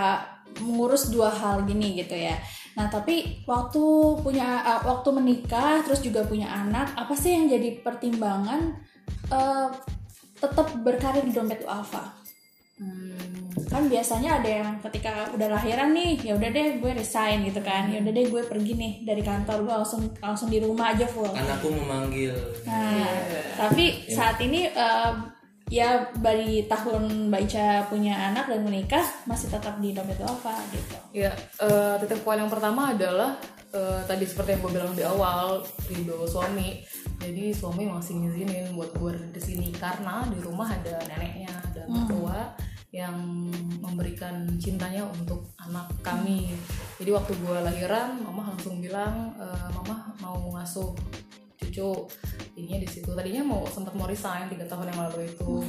mengurus 0.60 1.08
dua 1.10 1.32
hal 1.32 1.64
gini 1.64 1.96
gitu 2.00 2.16
ya. 2.16 2.36
Nah, 2.76 2.88
tapi 2.88 3.44
waktu 3.44 3.84
punya 4.24 4.64
eh, 4.64 4.82
waktu 4.88 5.10
menikah 5.12 5.84
terus 5.84 6.00
juga 6.00 6.24
punya 6.24 6.48
anak, 6.48 6.96
apa 6.96 7.12
sih 7.16 7.36
yang 7.36 7.52
jadi 7.52 7.84
pertimbangan 7.84 8.80
eh, 9.32 9.68
tetap 10.40 10.68
berkarir 10.80 11.24
di 11.28 11.36
dompet 11.36 11.64
Alfa? 11.68 12.20
Hmm, 12.82 13.54
kan 13.70 13.86
biasanya 13.86 14.42
ada 14.42 14.50
yang 14.50 14.70
ketika 14.82 15.30
udah 15.38 15.54
lahiran 15.54 15.94
nih 15.94 16.18
ya 16.26 16.34
udah 16.34 16.50
deh 16.50 16.82
gue 16.82 16.92
resign 16.98 17.46
gitu 17.46 17.62
kan. 17.62 17.92
Ya 17.92 18.02
udah 18.02 18.10
deh 18.10 18.26
gue 18.26 18.42
pergi 18.48 18.74
nih 18.74 18.94
dari 19.06 19.22
kantor 19.22 19.68
gue 19.68 19.76
langsung 19.86 20.02
langsung 20.18 20.50
di 20.50 20.58
rumah 20.58 20.96
aja 20.96 21.06
full. 21.06 21.30
Anakku 21.30 21.70
memanggil. 21.70 22.34
Nah 22.66 23.06
tapi 23.60 24.10
saat 24.10 24.42
ini 24.42 24.66
eh, 24.66 25.14
ya 25.72 26.12
dari 26.20 26.68
tahun 26.68 27.32
Mbak 27.32 27.42
Ica 27.48 27.88
punya 27.88 28.14
anak 28.28 28.52
dan 28.52 28.60
menikah 28.68 29.08
masih 29.24 29.48
tetap 29.48 29.80
di 29.80 29.96
dompet 29.96 30.20
Lova 30.20 30.60
gitu 30.76 31.00
Ya, 31.12 31.32
eh, 31.60 31.96
titik 32.00 32.24
poin 32.24 32.40
yang 32.40 32.52
pertama 32.52 32.92
adalah 32.96 33.36
eh, 33.72 34.00
tadi 34.04 34.28
seperti 34.28 34.56
yang 34.56 34.62
gue 34.64 34.72
bilang 34.76 34.94
di 34.96 35.04
awal 35.04 35.64
ridho 35.92 36.24
suami. 36.24 36.84
Jadi 37.20 37.52
suami 37.52 37.84
masih 37.88 38.16
ngizinin 38.20 38.72
buat 38.76 38.96
gue 38.96 39.12
di 39.32 39.42
sini 39.44 39.68
karena 39.76 40.24
di 40.32 40.40
rumah 40.40 40.72
ada 40.72 41.04
neneknya, 41.08 41.52
ada 41.52 41.84
mertua 41.88 42.56
yang 42.92 43.16
memberikan 43.80 44.48
cintanya 44.56 45.04
untuk 45.08 45.52
anak 45.60 45.92
kami. 46.00 46.52
Jadi 47.00 47.12
waktu 47.12 47.32
gue 47.40 47.58
lahiran, 47.60 48.24
mama 48.24 48.56
langsung 48.56 48.80
bilang, 48.80 49.36
eh, 49.36 49.68
mama 49.76 50.16
mau 50.24 50.40
ngasuh 50.56 50.96
cucu. 51.62 51.92
Jadinya 52.52 52.78
di 52.82 52.88
situ. 52.88 53.10
Tadinya 53.10 53.42
mau 53.46 53.62
sempat 53.66 53.94
mau 53.94 54.06
resign 54.06 54.50
tiga 54.50 54.66
tahun 54.66 54.90
yang 54.90 55.00
lalu 55.08 55.30
itu. 55.30 55.62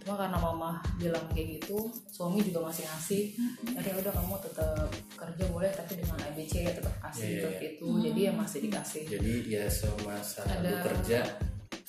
Cuma 0.00 0.16
karena 0.16 0.36
mama 0.36 0.80
bilang 0.96 1.22
kayak 1.30 1.60
gitu 1.60 1.76
suami 2.08 2.40
juga 2.40 2.66
masih 2.66 2.84
ngasih. 2.84 3.22
Jadi 3.70 3.88
udah 3.94 4.12
kamu 4.12 4.34
tetap 4.42 4.88
kerja 5.14 5.44
boleh 5.48 5.70
tapi 5.70 5.92
dengan 5.96 6.18
ABC 6.20 6.52
ya 6.64 6.72
tetap 6.72 6.94
kasih 7.00 7.20
Iya, 7.20 7.30
iya, 7.30 7.40
tetap 7.40 7.54
iya. 7.56 7.68
itu 7.70 7.86
jadi 8.00 8.20
ya 8.20 8.32
masih 8.34 8.58
dikasih. 8.64 9.02
Jadi 9.08 9.32
ya 9.46 9.64
semasa 9.68 10.40
Ada- 10.44 10.82
kerja 10.82 11.20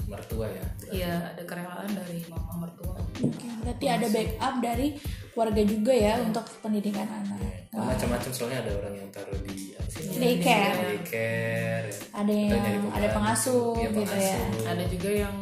mertua 0.01 0.43
ya 0.43 0.65
iya 0.91 1.13
ada 1.31 1.43
kerelaan 1.47 1.87
dari 1.87 2.19
mama 2.27 2.67
mertua. 2.67 2.99
Oke, 3.23 3.47
berarti 3.63 3.85
ada 3.87 4.07
backup 4.11 4.55
dari 4.59 4.87
keluarga 5.31 5.61
juga 5.63 5.93
ya 5.93 6.13
untuk 6.19 6.43
pendidikan 6.59 7.07
anak. 7.07 7.39
Kan 7.71 7.87
macam-macam 7.87 8.31
soalnya 8.31 8.59
ada 8.61 8.71
orang 8.77 8.93
yang 8.95 9.09
taruh 9.09 9.39
di 9.41 9.71
apa 9.73 9.87
sih 9.89 10.19
daycare. 10.19 10.75
Daycare 10.77 11.85
ya. 11.87 11.95
ada 12.13 12.31
yang 12.31 12.83
ada 12.91 13.07
pengasuh 13.11 13.79
Iya, 13.79 13.89
gitu 13.89 13.99
ya. 14.01 14.07
pengasuh. 14.11 14.63
ada 14.67 14.83
juga 14.85 15.09
yang 15.09 15.35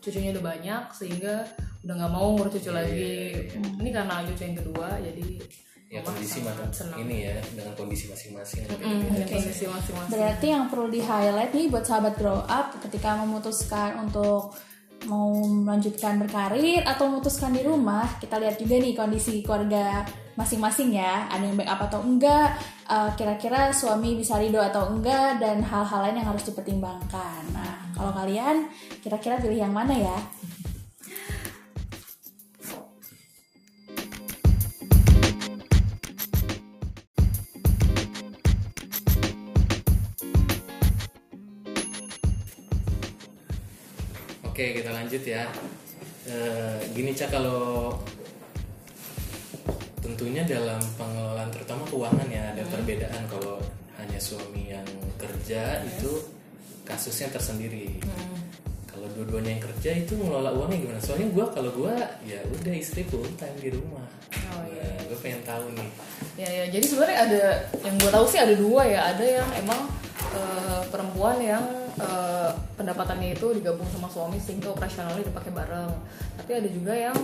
cucunya 0.00 0.30
udah 0.32 0.44
banyak 0.46 0.82
sehingga 0.90 1.34
udah 1.84 1.94
nggak 1.94 2.12
mau 2.12 2.26
ngurus 2.32 2.52
cucu 2.56 2.70
lagi. 2.72 3.14
ini 3.78 3.90
karena 3.90 4.24
cucu 4.24 4.42
yang 4.42 4.56
kedua 4.56 4.88
jadi 4.98 5.26
ya 5.86 6.00
kondisi 6.02 6.42
senang. 6.72 6.98
ini 6.98 7.16
ya 7.22 7.34
dengan 7.46 7.72
kondisi 7.78 8.10
masing-masing 8.10 8.66
Mm, 8.66 9.06
dengan 9.06 9.26
kondisi 9.30 9.64
masing-masing. 9.70 10.10
Berarti 10.10 10.46
yang 10.50 10.66
perlu 10.66 10.88
di 10.90 10.98
highlight 10.98 11.52
nih 11.54 11.70
buat 11.70 11.84
sahabat 11.86 12.18
grow 12.18 12.42
up 12.42 12.74
ketika 12.82 13.14
memutuskan 13.20 14.02
untuk 14.02 14.50
mau 15.06 15.30
melanjutkan 15.46 16.18
berkarir 16.18 16.82
atau 16.82 17.08
memutuskan 17.08 17.54
di 17.54 17.62
rumah, 17.62 18.18
kita 18.18 18.36
lihat 18.42 18.58
juga 18.58 18.74
nih 18.78 18.94
kondisi 18.94 19.40
keluarga 19.46 20.02
masing-masing 20.36 21.00
ya, 21.00 21.30
ada 21.32 21.40
yang 21.40 21.56
backup 21.56 21.88
atau 21.88 22.04
enggak, 22.04 22.60
eh, 22.90 23.10
kira-kira 23.16 23.72
suami 23.72 24.20
bisa 24.20 24.36
ridho 24.36 24.60
atau 24.60 24.92
enggak, 24.92 25.40
dan 25.40 25.64
hal-hal 25.64 26.04
lain 26.04 26.20
yang 26.20 26.28
harus 26.28 26.44
dipertimbangkan. 26.44 27.40
Nah, 27.56 27.88
kalau 27.96 28.12
kalian 28.12 28.68
kira-kira 29.00 29.40
pilih 29.40 29.64
yang 29.64 29.72
mana 29.72 29.96
ya? 29.96 30.18
Oke 44.56 44.72
kita 44.72 44.88
lanjut 44.88 45.20
ya. 45.20 45.44
Eh, 46.24 46.80
gini 46.96 47.12
cak 47.12 47.28
kalau 47.28 47.92
tentunya 50.00 50.48
dalam 50.48 50.80
pengelolaan 50.96 51.52
terutama 51.52 51.84
keuangan 51.84 52.24
ya 52.32 52.56
ada 52.56 52.64
perbedaan 52.64 53.28
kalau 53.28 53.60
hanya 54.00 54.16
suami 54.16 54.72
yang 54.72 54.88
kerja 55.20 55.84
itu 55.84 56.24
kasusnya 56.88 57.36
tersendiri. 57.36 58.00
Kalau 58.88 59.04
dua-duanya 59.12 59.60
yang 59.60 59.64
kerja 59.68 59.92
itu 59.92 60.16
ngelola 60.16 60.56
uangnya 60.56 60.88
gimana? 60.88 61.00
Soalnya 61.04 61.28
gua 61.36 61.52
kalau 61.52 61.68
gua 61.76 61.92
ya 62.24 62.40
udah 62.48 62.72
istri 62.72 63.04
full 63.04 63.28
time 63.36 63.60
di 63.60 63.76
rumah. 63.76 64.08
Oh, 64.56 64.64
Nah, 64.96 65.04
gue 65.04 65.18
pengen 65.20 65.44
tahu 65.44 65.68
nih. 65.76 65.90
Ya 66.40 66.48
ya, 66.48 66.64
jadi 66.72 66.84
sebenarnya 66.88 67.18
ada 67.28 67.44
yang 67.84 67.96
gue 68.00 68.08
tahu 68.08 68.24
sih 68.24 68.40
ada 68.40 68.56
dua 68.56 68.88
ya. 68.88 69.12
Ada 69.12 69.24
yang 69.44 69.48
emang 69.60 69.84
eh, 70.32 70.80
perempuan 70.88 71.36
yang 71.44 71.85
eh, 71.96 72.50
pendapatannya 72.76 73.36
itu 73.36 73.46
digabung 73.56 73.88
sama 73.92 74.08
suami 74.08 74.36
sehingga 74.40 74.72
operasionalnya 74.72 75.24
dipakai 75.26 75.52
bareng. 75.52 75.92
Tapi 76.38 76.50
ada 76.52 76.68
juga 76.68 76.92
yang 76.92 77.16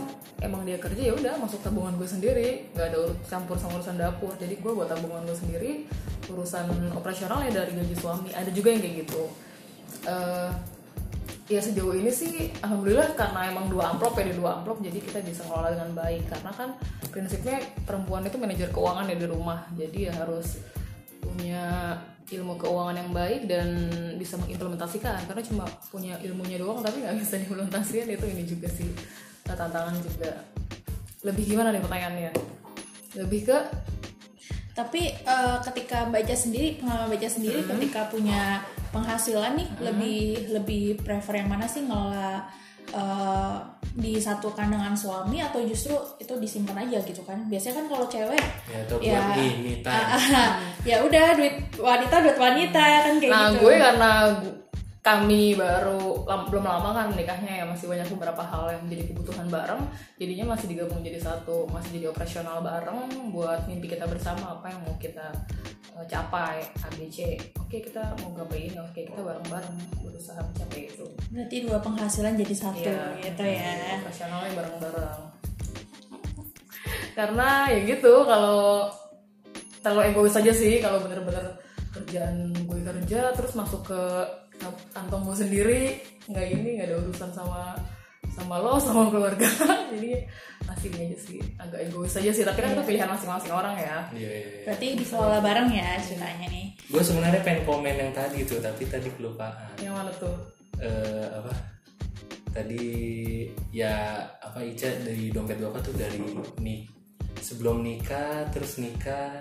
emang 0.42 0.66
dia 0.66 0.76
kerja 0.80 1.12
ya 1.12 1.14
udah 1.14 1.38
masuk 1.38 1.60
tabungan 1.62 1.94
gue 1.96 2.08
sendiri, 2.08 2.72
nggak 2.74 2.86
ada 2.92 2.98
urut 3.08 3.20
campur 3.28 3.56
sama 3.60 3.78
urusan 3.78 3.96
dapur. 4.00 4.32
Jadi 4.40 4.54
gue 4.58 4.72
buat 4.72 4.88
tabungan 4.88 5.22
gue 5.28 5.36
sendiri, 5.36 5.72
urusan 6.32 6.92
operasionalnya 6.96 7.52
dari 7.52 7.72
gaji 7.76 7.96
suami. 7.96 8.30
Ada 8.32 8.50
juga 8.50 8.72
yang 8.74 8.82
kayak 8.82 8.96
gitu. 9.06 9.22
Eh, 10.08 10.50
ya 11.50 11.60
sejauh 11.60 11.92
ini 11.92 12.08
sih 12.08 12.48
alhamdulillah 12.64 13.12
karena 13.12 13.52
emang 13.52 13.68
dua 13.68 13.92
amplop 13.92 14.16
ya 14.16 14.24
di 14.30 14.34
dua 14.38 14.62
amplop 14.62 14.80
jadi 14.80 14.98
kita 15.04 15.18
bisa 15.20 15.44
ngelola 15.44 15.74
dengan 15.76 15.90
baik 15.92 16.24
karena 16.30 16.50
kan 16.54 16.68
prinsipnya 17.12 17.60
perempuan 17.84 18.24
itu 18.24 18.40
manajer 18.40 18.72
keuangan 18.72 19.10
ya 19.10 19.16
di 19.20 19.26
rumah 19.28 19.60
jadi 19.76 19.98
ya 20.08 20.12
harus 20.22 20.62
punya 21.20 21.64
ilmu 22.30 22.54
keuangan 22.60 22.96
yang 22.96 23.10
baik 23.10 23.50
dan 23.50 23.90
bisa 24.20 24.38
mengimplementasikan. 24.38 25.26
Karena 25.26 25.42
cuma 25.42 25.64
punya 25.90 26.14
ilmunya 26.22 26.60
doang 26.62 26.84
tapi 26.84 27.02
nggak 27.02 27.16
bisa 27.18 27.34
diimplementasikan 27.42 28.08
itu 28.12 28.26
ini 28.28 28.42
juga 28.46 28.68
sih 28.70 28.88
eh, 29.48 29.56
tantangan 29.56 29.96
juga. 29.98 30.32
Lebih 31.26 31.44
gimana 31.56 31.74
nih 31.74 31.82
pertanyaannya? 31.82 32.32
Lebih 33.18 33.40
ke 33.48 33.58
Tapi 34.72 35.04
eh, 35.12 35.58
ketika 35.68 36.08
baca 36.08 36.32
sendiri, 36.32 36.80
pengalaman 36.80 37.12
baca 37.12 37.28
sendiri 37.28 37.60
ketika 37.60 38.08
punya 38.08 38.64
penghasilan 38.92 39.56
nih 39.56 39.68
lebih 39.80 40.20
lebih 40.52 40.84
prefer 41.00 41.40
yang 41.44 41.48
mana 41.48 41.64
sih 41.64 41.84
ngelola 41.84 42.44
eh, 42.90 43.56
disatukan 43.92 44.72
dengan 44.72 44.96
suami 44.96 45.38
atau 45.38 45.60
justru 45.62 45.92
itu 46.16 46.32
disimpan 46.40 46.82
aja 46.82 46.98
gitu 47.04 47.20
kan? 47.22 47.44
Biasanya 47.46 47.84
kan 47.84 47.86
kalau 47.92 48.06
cewek 48.08 48.42
Ya 48.72 48.78
atau 48.88 48.96
buat 48.98 49.36
Ya. 49.92 50.42
ya 50.82 50.96
udah 51.04 51.26
duit 51.36 51.54
wanita 51.76 52.14
duit 52.24 52.38
wanita 52.40 52.82
kan 53.06 53.14
kayak 53.20 53.30
nah 53.30 53.46
gitu. 53.52 53.68
gue 53.68 53.74
karena 53.76 54.10
kami 55.02 55.58
baru 55.58 56.22
lam- 56.24 56.46
belum 56.46 56.62
lama 56.62 56.94
kan 56.94 57.10
menikahnya 57.10 57.52
ya 57.58 57.64
masih 57.66 57.90
banyak 57.90 58.06
beberapa 58.06 58.38
hal 58.38 58.70
yang 58.70 58.82
menjadi 58.86 59.10
kebutuhan 59.10 59.50
bareng 59.50 59.82
jadinya 60.14 60.54
masih 60.54 60.70
digabung 60.70 61.02
jadi 61.02 61.18
satu 61.18 61.66
masih 61.68 61.98
jadi 61.98 62.06
operasional 62.08 62.62
bareng 62.62 63.10
buat 63.34 63.66
mimpi 63.66 63.90
kita 63.90 64.06
bersama 64.06 64.54
apa 64.54 64.70
yang 64.70 64.80
mau 64.86 64.94
kita 64.96 65.26
eh, 65.98 66.06
capai 66.06 66.62
ABC 66.86 67.34
oke 67.58 67.76
kita 67.82 68.14
mau 68.22 68.30
ini 68.48 68.78
oke 68.78 68.94
kita 68.94 69.18
bareng-bareng 69.18 69.74
berusaha 70.00 70.38
mencapai 70.38 70.86
itu 70.86 71.06
Berarti 71.34 71.56
dua 71.66 71.78
penghasilan 71.82 72.38
jadi 72.38 72.54
satu 72.54 72.86
Iya. 72.86 73.26
gitu 73.26 73.42
ya. 73.42 73.98
operasionalnya 73.98 74.50
bareng-bareng 74.54 75.20
karena 77.12 77.48
ya 77.68 77.78
gitu 77.84 78.12
kalau 78.22 78.86
terlalu 79.82 80.02
egois 80.08 80.38
aja 80.38 80.52
sih 80.54 80.78
kalau 80.78 81.02
bener-bener 81.02 81.58
kerjaan 81.90 82.54
gue 82.54 82.80
kerja 82.80 83.34
terus 83.34 83.52
masuk 83.52 83.82
ke 83.84 84.00
kantong 84.94 85.22
gue 85.26 85.36
sendiri 85.36 85.80
nggak 86.30 86.46
ini 86.54 86.68
nggak 86.78 86.88
ada 86.92 86.96
urusan 87.02 87.30
sama 87.34 87.74
sama 88.32 88.56
lo 88.62 88.80
sama 88.80 89.12
keluarga 89.12 89.44
jadi 89.92 90.24
masih 90.64 90.88
aja 90.94 91.18
sih 91.20 91.40
agak 91.60 91.80
egois 91.84 92.16
aja 92.16 92.30
sih 92.32 92.44
tapi 92.46 92.64
kan 92.64 92.72
itu 92.72 92.84
pilihan 92.86 93.10
masing-masing 93.10 93.52
orang 93.52 93.76
ya 93.76 94.08
Iya 94.14 94.30
iya. 94.30 94.40
iya. 94.40 94.62
Berarti 94.64 94.86
dikelola 94.96 95.38
bareng 95.44 95.68
ya 95.68 95.88
ceritanya 96.00 96.46
nih. 96.48 96.66
Gue 96.88 97.02
sebenarnya 97.04 97.40
pengen 97.44 97.62
komen 97.68 97.94
yang 97.98 98.12
tadi 98.16 98.38
tuh 98.46 98.58
tapi 98.62 98.88
tadi 98.88 99.08
kelupaan. 99.18 99.76
yang 99.82 99.92
mana 99.92 100.12
tuh 100.16 100.32
eh 100.80 101.28
apa 101.28 101.52
tadi 102.52 102.84
ya 103.72 104.24
apa 104.40 104.60
Ica 104.60 104.88
dari 105.00 105.32
dompet 105.32 105.56
bapak 105.60 105.80
tuh 105.84 105.94
dari 105.96 106.20
nih 106.60 106.84
sebelum 107.40 107.80
nikah 107.80 108.48
terus 108.52 108.76
nikah 108.78 109.40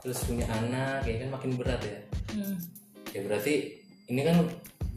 terus 0.00 0.22
punya 0.24 0.46
anak 0.48 1.04
ya 1.04 1.26
kan 1.26 1.28
makin 1.34 1.50
berat 1.58 1.80
ya 1.84 1.98
hmm. 2.36 2.56
ya 3.12 3.20
berarti 3.26 3.79
ini 4.10 4.20
kan 4.20 4.36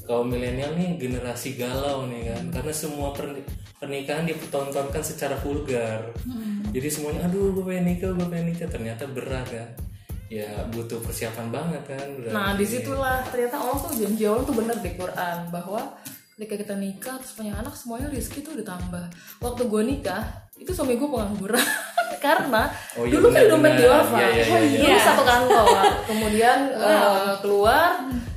kaum 0.03 0.27
milenial 0.27 0.73
nih 0.73 0.97
generasi 0.97 1.53
galau 1.53 2.03
nih 2.05 2.27
kan. 2.27 2.43
Karena 2.51 2.73
semua 2.73 3.13
perni- 3.13 3.45
pernikahan 3.73 4.25
dipertontonkan 4.25 4.99
secara 4.99 5.37
vulgar. 5.37 6.11
Jadi 6.69 6.87
semuanya 6.89 7.23
aduh 7.23 7.53
gue 7.53 7.63
pengen 7.63 7.85
nikah 7.87 8.11
gue 8.11 8.25
pengen 8.25 8.47
nikah. 8.49 8.67
Ternyata 8.67 9.05
berat 9.07 9.47
kan. 9.47 9.69
Ya 10.27 10.49
butuh 10.67 10.97
persiapan 10.99 11.47
banget 11.47 11.83
kan. 11.87 12.07
Berarti. 12.11 12.33
Nah 12.33 12.49
di 12.53 12.65
situlah 12.65 13.21
ternyata 13.23 13.55
Allah 13.55 13.77
tuh 13.79 13.93
janji 13.93 14.23
Allah 14.23 14.41
tuh 14.41 14.55
bener 14.55 14.77
di 14.77 14.91
Quran 14.91 15.37
bahwa 15.47 15.81
ketika 16.33 16.55
kita 16.57 16.75
nikah 16.75 17.15
terus 17.15 17.33
punya 17.33 17.53
anak 17.53 17.71
semuanya 17.71 18.09
rezeki 18.09 18.39
tuh 18.41 18.57
ditambah. 18.57 19.05
Waktu 19.39 19.61
gue 19.63 19.81
nikah 19.85 20.23
itu 20.55 20.69
suami 20.69 20.97
gue 20.97 21.05
pengangguran. 21.05 21.61
Karena 22.19 22.71
Oh, 22.95 23.03
iya, 23.03 23.13
dulu 23.13 23.27
kan 23.29 23.43
dompet 23.45 23.67
benar. 23.67 23.77
di 23.77 23.85
Wafa, 23.85 24.15
Iya, 24.15 24.27
iya, 24.31 24.57
iya, 24.63 24.79
dulu 24.79 24.97
satu 24.97 25.23
kantor, 25.23 25.65
kemudian 26.09 26.57
eh, 26.71 27.33
keluar 27.37 27.89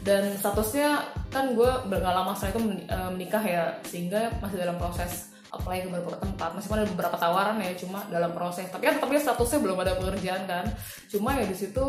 dan 0.07 0.39
statusnya 0.39 1.03
kan 1.35 1.59
gue 1.59 1.67
nggak 1.91 2.15
lama 2.15 2.31
setelah 2.31 2.53
itu 2.55 2.61
eh, 2.87 3.11
menikah 3.11 3.43
ya 3.43 3.75
sehingga 3.83 4.31
masih 4.39 4.63
dalam 4.63 4.79
proses 4.79 5.35
apply 5.51 5.83
ke 5.83 5.89
beberapa 5.91 6.19
tempat. 6.23 6.55
Meskipun 6.55 6.79
ada 6.79 6.89
beberapa 6.95 7.17
tawaran 7.19 7.59
ya 7.59 7.75
cuma 7.75 8.07
dalam 8.07 8.31
proses. 8.31 8.71
Tapi 8.71 8.87
kan 8.87 9.03
dia 9.03 9.21
statusnya 9.21 9.59
belum 9.63 9.79
ada 9.83 9.99
pekerjaan 9.99 10.47
kan. 10.47 10.67
Cuma 11.11 11.35
ya 11.35 11.45
di 11.49 11.57
situ 11.57 11.85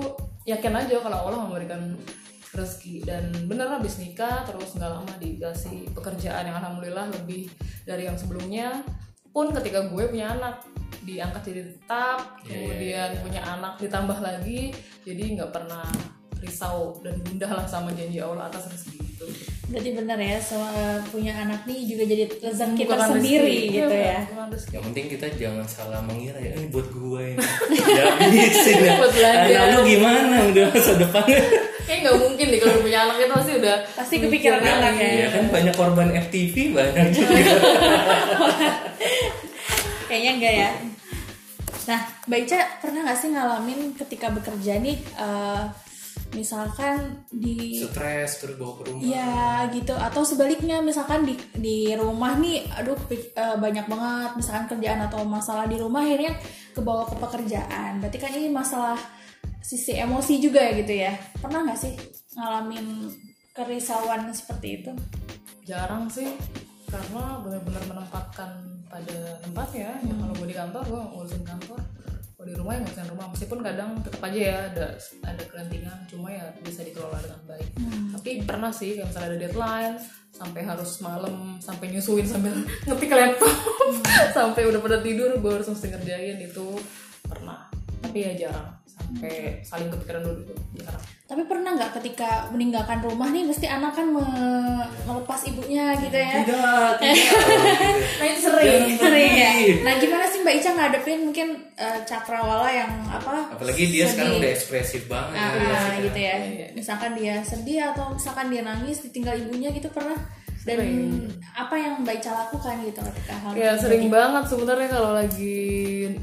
yakin 0.50 0.74
aja 0.74 0.98
kalau 1.04 1.30
Allah 1.30 1.40
memberikan 1.46 1.94
rezeki. 2.58 3.06
Dan 3.06 3.30
bener 3.46 3.70
habis 3.70 4.02
nikah 4.02 4.48
terus 4.50 4.74
nggak 4.74 4.90
lama 4.90 5.14
dikasih 5.22 5.94
pekerjaan 5.94 6.50
yang 6.50 6.58
alhamdulillah 6.58 7.14
lebih 7.22 7.52
dari 7.86 8.10
yang 8.10 8.18
sebelumnya. 8.18 8.82
Pun 9.30 9.54
ketika 9.54 9.86
gue 9.86 10.04
punya 10.10 10.34
anak 10.34 10.66
diangkat 11.04 11.42
jadi 11.52 11.62
tetap 11.72 12.20
kemudian 12.44 13.10
punya 13.24 13.40
anak 13.44 13.80
ditambah 13.80 14.20
lagi 14.20 14.76
jadi 15.08 15.40
nggak 15.40 15.52
pernah 15.56 15.88
risau 16.40 16.96
dan 17.00 17.16
gundah 17.20 17.48
lah 17.50 17.64
sama 17.64 17.88
janji 17.92 18.18
Allah 18.18 18.46
atas 18.46 18.68
rezeki 18.68 18.98
itu 19.04 19.26
Berarti 19.68 19.90
benar 19.92 20.16
ya, 20.16 20.40
so, 20.40 20.56
eh, 20.56 20.96
punya 21.06 21.36
anak 21.36 21.64
nih 21.64 21.84
juga 21.84 22.04
jadi 22.06 22.24
rezeki 22.40 22.80
kita 22.80 22.88
Bukan 22.88 23.08
sendiri 23.12 23.52
rezeki. 23.52 23.70
gitu 23.70 23.92
Iya, 23.92 24.08
ya. 24.08 24.20
bukan 24.26 24.48
rezeki. 24.48 24.72
Yang 24.72 24.84
penting 24.86 25.06
kita 25.10 25.28
jangan 25.36 25.66
salah 25.68 26.02
mengira 26.02 26.40
ya 26.40 26.52
ini 26.54 26.68
buat 26.70 26.88
gue 26.88 27.22
ini. 27.28 27.40
ya 27.76 28.04
habisin 28.16 28.78
ya. 28.80 28.94
Anak 29.60 29.68
lu 29.74 29.82
gimana 29.86 30.36
udah 30.48 30.66
masa 30.72 30.92
depannya? 30.96 31.40
Kayaknya 31.84 32.02
nggak 32.02 32.18
mungkin 32.18 32.46
deh 32.46 32.60
kalau 32.62 32.78
punya 32.80 33.00
anak 33.02 33.16
itu 33.18 33.34
pasti 33.34 33.52
udah 33.58 33.76
Pasti 33.92 34.16
kepikiran 34.18 34.60
mikir 34.60 34.72
anak 34.72 34.88
lagi. 34.88 35.04
ya. 35.04 35.18
Ya 35.18 35.28
kan 35.32 35.44
banyak 35.50 35.76
korban 35.76 36.08
FTV 36.18 36.56
banyak 36.72 37.06
juga. 37.12 37.36
Kayaknya 40.08 40.32
enggak 40.34 40.56
ya. 40.56 40.70
Nah, 41.88 42.00
Mbak 42.24 42.40
Ica 42.42 42.60
pernah 42.82 43.02
nggak 43.02 43.18
sih 43.18 43.30
ngalamin 43.30 43.96
ketika 43.96 44.30
bekerja 44.30 44.78
nih, 44.78 45.00
eh, 45.00 45.64
misalkan 46.38 47.26
di 47.34 47.82
Stres 47.82 48.38
terus 48.38 48.56
bawa 48.62 48.78
ke 48.78 48.84
rumah. 48.94 49.02
Iya 49.02 49.66
gitu. 49.74 49.98
Atau 49.98 50.22
sebaliknya 50.22 50.78
misalkan 50.86 51.26
di 51.26 51.34
di 51.58 51.98
rumah 51.98 52.38
nih 52.38 52.70
aduh 52.78 52.96
eh, 53.10 53.58
banyak 53.58 53.90
banget 53.90 54.32
misalkan 54.38 54.66
kerjaan 54.78 55.02
atau 55.10 55.26
masalah 55.26 55.66
di 55.66 55.82
rumah 55.82 56.06
akhirnya 56.06 56.38
kebawa 56.78 57.10
ke 57.10 57.16
pekerjaan. 57.18 57.98
Berarti 57.98 58.18
kan 58.22 58.32
ini 58.38 58.54
masalah 58.54 59.02
sisi 59.66 59.98
emosi 59.98 60.38
juga 60.38 60.62
ya 60.62 60.72
gitu 60.78 60.94
ya. 60.94 61.14
Pernah 61.42 61.66
nggak 61.66 61.80
sih 61.82 61.94
ngalamin 62.38 63.10
kerisauan 63.58 64.30
seperti 64.30 64.68
itu? 64.86 64.92
Jarang 65.66 66.06
sih 66.14 66.30
karena 66.88 67.42
benar-benar 67.42 67.84
menempatkan 67.90 68.50
pada 68.88 69.18
tempatnya 69.42 69.98
ya. 70.00 70.14
Kalau 70.14 70.34
gue 70.38 70.48
di 70.48 70.56
kantor 70.56 70.84
gue 70.86 71.02
ngurusin 71.12 71.44
kantor 71.44 71.82
kalau 72.38 72.54
di 72.54 72.54
rumah 72.54 72.78
ya 72.78 72.80
ngurusin 72.86 73.10
rumah. 73.10 73.26
Meskipun 73.34 73.60
kadang 73.66 73.90
tetap 74.06 74.22
aja 74.30 74.38
ya 74.38 74.58
ada 74.70 74.88
ada 75.26 75.44
kerentingan 75.50 75.98
cuma 76.06 76.30
ya 76.30 76.46
bisa 76.62 76.86
dikelola 76.86 77.18
dengan 77.18 77.42
baik. 77.50 77.70
Tapi 78.14 78.30
pernah 78.46 78.70
sih 78.70 78.94
kayak 78.94 79.10
misalnya 79.10 79.28
ada 79.34 79.40
deadline 79.42 79.96
sampai 80.30 80.62
harus 80.62 81.02
malam 81.02 81.58
sampai 81.58 81.90
nyusuin 81.90 82.30
sambil 82.30 82.54
ngetik 82.86 83.10
laptop 83.10 83.58
sampai 84.38 84.70
udah 84.70 84.78
pada 84.78 85.02
tidur 85.02 85.34
gue 85.42 85.52
harus 85.52 85.66
mesti 85.66 85.90
ngerjain 85.90 86.38
itu. 86.38 86.78
Pernah. 87.26 87.74
Tapi 88.06 88.18
ya 88.22 88.32
jarang 88.38 88.77
sampai 88.98 89.34
saling 89.62 89.88
kepikiran 89.88 90.20
dulu 90.20 90.42
tuh 90.44 90.58
jarang 90.76 91.04
tapi 91.28 91.44
pernah 91.44 91.76
nggak 91.76 91.92
ketika 91.96 92.48
meninggalkan 92.50 93.00
rumah 93.00 93.28
nih 93.28 93.44
mesti 93.44 93.68
anak 93.68 93.92
kan 93.92 94.08
me- 94.08 94.26
melepas 95.04 95.44
ibunya 95.44 95.92
gitu 95.98 96.16
ya 96.16 96.34
Tidak, 96.42 96.90
tidak. 96.98 97.28
nah 98.20 98.26
itu 98.26 98.40
sering 98.42 98.84
sering 98.96 99.32
ya 99.34 99.52
nah 99.84 99.94
gimana 99.96 100.24
sih 100.26 100.40
mbak 100.40 100.56
Ica 100.56 100.72
ngadepin 100.72 101.20
mungkin 101.24 101.48
eh, 101.76 102.00
cakrawala 102.04 102.68
yang 102.68 102.92
apa 103.06 103.52
Apalagi 103.54 103.84
dia 103.88 104.08
sekarang 104.08 104.34
sedih. 104.34 104.42
udah 104.42 104.52
ekspresif 104.52 105.02
banget. 105.08 105.34
Ah, 105.34 105.50
ya, 105.50 105.50
ah, 105.50 105.58
sekarang. 105.58 106.00
gitu 106.06 106.20
ya. 106.20 106.36
Misalkan 106.74 107.12
dia 107.16 107.36
sedih 107.42 107.80
atau 107.90 108.06
misalkan 108.12 108.48
dia 108.48 108.62
nangis 108.62 109.02
ditinggal 109.02 109.34
ibunya 109.36 109.70
gitu 109.72 109.90
pernah. 109.90 110.14
Dan 110.68 110.80
apa 111.54 111.74
yang 111.74 112.04
Mbak 112.04 112.16
Ica 112.18 112.32
lakukan 112.36 112.76
gitu 112.84 113.00
ketika 113.02 113.34
hal 113.36 113.52
Ya 113.54 113.72
sering 113.74 114.04
terjadi? 114.04 114.14
banget 114.14 114.44
sebenarnya 114.46 114.90
kalau 114.92 115.12
lagi 115.14 115.58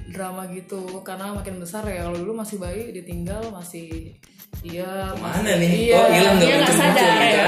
drama 0.09 0.43
gitu 0.49 0.83
karena 1.01 1.33
makin 1.33 1.57
besar 1.57 1.83
ya 1.85 2.05
kalau 2.05 2.19
dulu 2.19 2.33
masih 2.37 2.57
bayi 2.57 2.93
ditinggal 2.93 3.41
masih 3.51 4.13
iya 4.63 5.11
Ke 5.11 5.19
mana 5.19 5.41
masih- 5.41 5.59
nih? 5.59 5.71
Iya. 5.83 5.97
Kok 5.97 6.09
hilang 6.11 6.35
nggak 6.35 6.45
Dia 6.45 6.57
nggak 6.57 6.75
sadar 6.75 7.09
gitu 7.09 7.31
ya. 7.33 7.47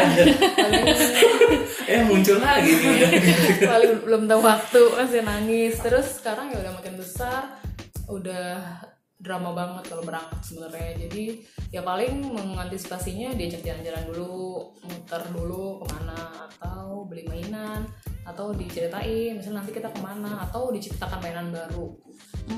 eh 1.93 2.01
muncul 2.03 2.37
lagi 2.37 2.73
nih 2.73 2.89
udah. 2.91 3.11
paling 3.71 3.93
belum 4.03 4.23
tahu 4.25 4.41
waktu 4.43 4.81
masih 4.97 5.21
nangis 5.23 5.75
terus 5.79 6.07
sekarang 6.17 6.51
ya 6.51 6.59
udah 6.59 6.73
makin 6.75 6.95
besar 6.97 7.43
udah 8.07 8.49
drama 9.17 9.57
banget 9.57 9.89
kalau 9.89 10.05
berangkat 10.05 10.41
sebenarnya. 10.45 11.09
Jadi 11.09 11.25
ya 11.73 11.81
paling 11.81 12.21
mengantisipasinya 12.37 13.33
diajak 13.33 13.65
jalan-jalan 13.65 14.05
dulu 14.13 14.71
muter 14.85 15.23
dulu 15.33 15.81
ke 15.83 15.87
mana 15.97 16.47
atau 16.47 17.09
beli 17.09 17.25
mainan 17.25 17.89
atau 18.27 18.51
diceritain 18.51 19.39
misalnya 19.39 19.63
nanti 19.63 19.71
kita 19.71 19.89
ke 19.89 20.01
mana 20.03 20.45
atau 20.45 20.69
diciptakan 20.69 21.19
mainan 21.25 21.49
baru. 21.49 21.97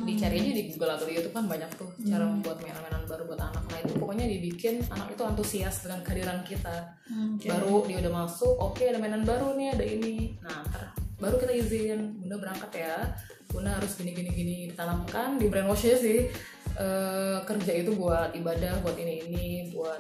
Dicari 0.05 0.45
aja 0.45 0.53
di 0.53 0.63
Google 0.73 0.93
atau 0.99 1.07
di 1.09 1.17
YouTube 1.17 1.37
kan 1.37 1.47
banyak 1.49 1.71
tuh 1.79 1.89
cara 2.05 2.25
membuat 2.27 2.61
mainan-mainan 2.61 3.05
baru 3.09 3.23
buat 3.25 3.41
anak. 3.41 3.65
Nah 3.71 3.79
itu 3.81 3.93
pokoknya 3.97 4.27
dibikin 4.27 4.83
anak 4.93 5.15
itu 5.15 5.23
antusias 5.25 5.87
dengan 5.87 6.03
kehadiran 6.03 6.43
kita. 6.43 6.99
Baru 7.49 7.87
dia 7.87 8.03
udah 8.03 8.27
masuk 8.27 8.55
oke 8.59 8.83
ada 8.83 8.99
mainan 8.99 9.23
baru 9.23 9.55
nih 9.55 9.79
ada 9.79 9.85
ini. 9.87 10.37
Nah 10.43 10.67
ntar 10.69 10.93
baru 11.19 11.39
kita 11.39 11.53
izin 11.55 12.19
bunda 12.23 12.37
berangkat 12.39 12.71
ya 12.79 12.95
bunda 13.49 13.75
harus 13.81 13.97
gini 13.97 14.13
gini 14.13 14.31
gini 14.31 14.57
ditanamkan 14.71 15.41
di 15.41 15.49
brainwash 15.49 15.89
aja 15.89 15.99
sih. 15.99 16.21
Eh, 16.79 17.39
kerja 17.43 17.73
itu 17.75 17.91
buat 17.97 18.31
ibadah 18.37 18.79
buat 18.85 18.95
ini 19.01 19.27
ini 19.27 19.47
buat 19.75 19.99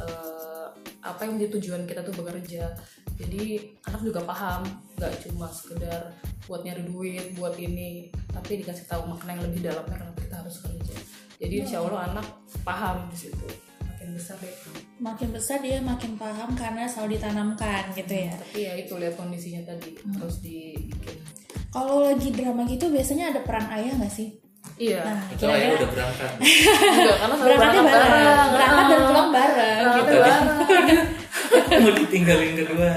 eh, 0.00 0.66
apa 1.04 1.20
yang 1.28 1.36
menjadi 1.36 1.60
tujuan 1.60 1.82
kita 1.84 2.00
tuh 2.06 2.14
bekerja. 2.16 2.72
Jadi 3.14 3.60
anak 3.86 4.00
juga 4.02 4.24
paham 4.24 4.64
nggak 4.96 5.12
cuma 5.26 5.46
sekedar 5.50 6.14
buat 6.48 6.64
nyari 6.64 6.82
duit 6.88 7.36
buat 7.36 7.54
ini 7.60 8.10
tapi 8.32 8.64
dikasih 8.64 8.88
tahu 8.90 9.06
makna 9.06 9.38
yang 9.38 9.44
lebih 9.46 9.60
dalamnya 9.68 9.96
kenapa 10.00 10.18
kita 10.22 10.36
harus 10.40 10.56
kerja. 10.64 10.96
Jadi 11.38 11.54
insya 11.60 11.82
Allah 11.82 12.08
anak 12.14 12.26
paham 12.64 13.10
di 13.10 13.18
situ. 13.18 13.46
Makin 13.84 14.10
besar 14.16 14.38
ya 14.40 14.54
makin 14.94 15.28
besar 15.34 15.58
dia 15.60 15.78
makin 15.82 16.14
paham 16.14 16.54
karena 16.54 16.86
selalu 16.86 17.18
ditanamkan 17.18 17.90
gitu 17.98 18.14
ya. 18.14 18.32
tapi 18.32 18.58
ya 18.62 18.72
itu 18.78 18.94
lihat 18.96 19.14
kondisinya 19.18 19.62
tadi. 19.66 19.98
Harus 20.16 20.40
dibikin 20.40 21.43
Kalau 21.74 21.96
lagi 22.00 22.30
drama 22.30 22.62
gitu 22.64 22.86
biasanya 22.86 23.24
ada 23.28 23.40
peran 23.42 23.66
ayah 23.72 23.92
nggak 23.92 24.08
sih? 24.08 24.30
iya 24.76 25.02
Nah, 25.02 25.18
Itu 25.28 25.44
ayah 25.44 25.74
udah 25.74 25.88
berangkat. 25.88 26.30
enggak 26.40 27.16
karena 27.16 27.34
berangkatnya 27.36 27.82
berangkat 27.82 27.84
bareng, 27.84 28.48
berangkat 28.48 28.84
dan 28.86 29.00
pulang 29.04 29.30
bareng. 29.30 29.78
berangkatnya 29.82 30.20
bareng 30.22 30.98
Mau 31.84 31.92
ditinggalin 31.92 32.52
kedua. 32.56 32.90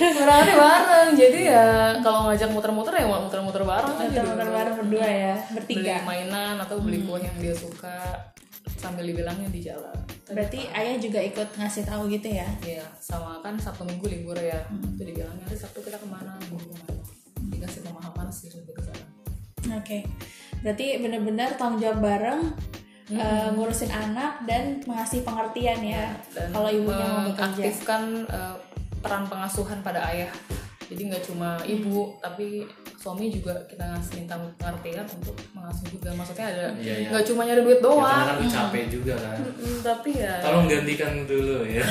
berangkatnya 0.00 0.54
bareng 0.56 1.08
jadi 1.14 1.40
ya 1.46 1.66
kalau 2.00 2.18
ngajak 2.26 2.48
muter-muter 2.48 2.94
ya 2.94 3.04
mau 3.04 3.20
muter-muter 3.20 3.62
bareng 3.62 3.94
Muter-muter 3.94 4.48
bareng 4.50 4.74
berdua 4.76 5.06
ya, 5.06 5.34
beli 5.46 5.54
bertiga. 5.54 5.94
mainan 6.02 6.56
atau 6.58 6.80
beli 6.80 6.98
kue 7.00 7.18
yang 7.18 7.36
dia 7.36 7.54
suka 7.54 7.96
sambil 8.74 9.04
dibilangnya 9.04 9.48
di 9.48 9.60
jalan 9.62 9.92
Berarti 10.26 10.62
ayah 10.70 10.94
juga 10.96 11.18
ikut 11.20 11.58
ngasih 11.58 11.82
tahu 11.84 12.06
gitu 12.06 12.30
ya? 12.30 12.46
Iya, 12.62 12.86
sama 12.96 13.42
kan 13.42 13.58
Sabtu 13.58 13.82
Minggu 13.82 14.06
libur 14.06 14.38
ya. 14.38 14.62
Itu 14.94 15.02
dibilangnya 15.02 15.42
hari 15.42 15.58
Sabtu 15.58 15.82
kita 15.82 15.98
ke 15.98 16.06
mana, 16.06 16.38
Minggu 16.40 16.54
ke 16.56 16.70
mana. 16.70 16.89
Dikasih 17.70 17.86
pemahaman 17.86 18.26
sih 18.28 18.48
lebih 18.50 18.74
ke 18.74 18.82
sana. 18.82 19.06
Oke, 19.72 20.04
berarti 20.60 20.86
benar-benar 20.98 21.48
tanggung 21.54 21.78
jawab 21.78 22.00
bareng 22.00 22.40
eh, 23.08 23.48
ngurusin 23.52 23.88
anak 23.88 24.42
dan 24.42 24.80
mengasih 24.84 25.20
pengertian 25.22 25.80
ya. 25.80 26.12
Dan 26.28 26.50
Kalau 26.50 26.68
ibunya 26.68 27.04
mau 27.04 27.24
bekerja. 27.24 27.30
mengaktifkan 27.30 28.02
eh, 28.26 28.54
peran 28.98 29.24
pengasuhan 29.24 29.78
pada 29.80 30.02
ayah. 30.08 30.28
Jadi 30.90 31.06
nggak 31.06 31.22
cuma 31.22 31.54
ibu, 31.62 32.18
tapi 32.18 32.66
suami 32.98 33.30
juga 33.30 33.54
kita 33.64 33.86
ngasih 33.86 34.12
minta 34.18 34.34
pengertian 34.58 35.06
untuk 35.06 35.36
mengasuh 35.52 35.86
juga. 35.86 36.10
Maksudnya 36.10 36.46
ada 36.48 36.64
Iya, 36.74 36.94
iya. 36.96 37.08
nggak 37.08 37.24
cuma 37.24 37.40
nyari 37.46 37.60
duit 37.62 37.76
Ya, 37.76 37.80
doang. 37.80 38.02
karena 38.02 38.26
kan 38.26 38.34
lu 38.34 38.46
capek 38.50 38.84
juga 38.90 39.14
kan. 39.14 39.36
Mm, 39.38 39.78
tapi 39.80 40.10
ya 40.18 40.34
Tolong 40.42 40.66
gantikan 40.66 41.12
dulu 41.24 41.56
ya. 41.62 41.84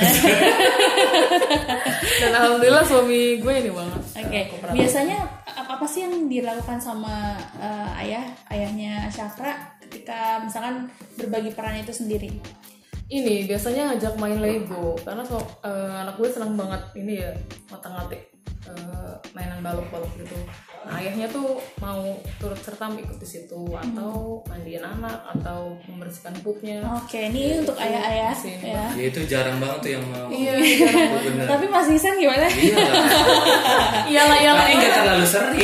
dan 2.20 2.30
alhamdulillah 2.34 2.84
suami 2.84 3.40
gue 3.40 3.52
ini 3.54 3.70
banget. 3.70 4.00
Oke, 4.20 4.40
biasanya 4.70 5.18
apa, 5.80 5.88
sih 5.88 6.04
yang 6.04 6.28
dilakukan 6.28 6.76
sama 6.76 7.40
eh, 7.56 8.02
ayah, 8.04 8.28
ayahnya 8.52 9.08
Syafra 9.08 9.80
ketika 9.80 10.44
misalkan 10.44 10.92
berbagi 11.16 11.56
peran 11.56 11.80
itu 11.80 11.88
sendiri? 11.96 12.28
ini 13.10 13.42
biasanya 13.42 13.90
ngajak 13.90 14.14
main 14.22 14.38
Lego 14.38 14.94
karena 15.02 15.26
so, 15.26 15.42
eh, 15.66 15.94
anak 16.06 16.14
gue 16.14 16.30
senang 16.30 16.54
banget 16.54 16.78
ini 16.94 17.18
ya 17.18 17.34
ngotak-ngatik 17.66 18.22
eh, 18.70 19.14
mainan 19.34 19.60
balok-balok 19.66 20.10
gitu. 20.14 20.38
Nah, 20.80 20.96
ayahnya 20.96 21.28
tuh 21.28 21.60
mau 21.76 22.00
turut 22.40 22.56
serta 22.56 22.88
ikut 22.88 23.20
di 23.20 23.28
situ 23.28 23.62
atau 23.76 24.40
mandiin 24.48 24.80
anak 24.80 25.28
atau 25.36 25.76
membersihkan 25.84 26.32
pupnya. 26.40 26.80
Oke, 26.96 27.28
ini 27.28 27.60
untuk 27.60 27.76
ayah-ayah 27.76 28.32
Sini, 28.32 28.72
ya. 28.72 28.88
ya 28.96 29.04
itu 29.12 29.20
jarang 29.28 29.60
banget 29.60 29.78
tuh 29.84 29.90
yang 30.00 30.04
mau. 30.08 30.26
Iya, 30.32 30.52
bener. 31.20 31.46
Tapi 31.52 31.64
Mas 31.68 31.88
Ihsan 31.92 32.16
gimana? 32.16 32.48
Iya 32.48 32.76
lah. 32.80 33.04
iyalah 34.08 34.38
iyalah. 34.40 34.64
Tapi 34.64 34.72
nggak 34.80 34.92
terlalu 34.96 35.26
sering. 35.28 35.60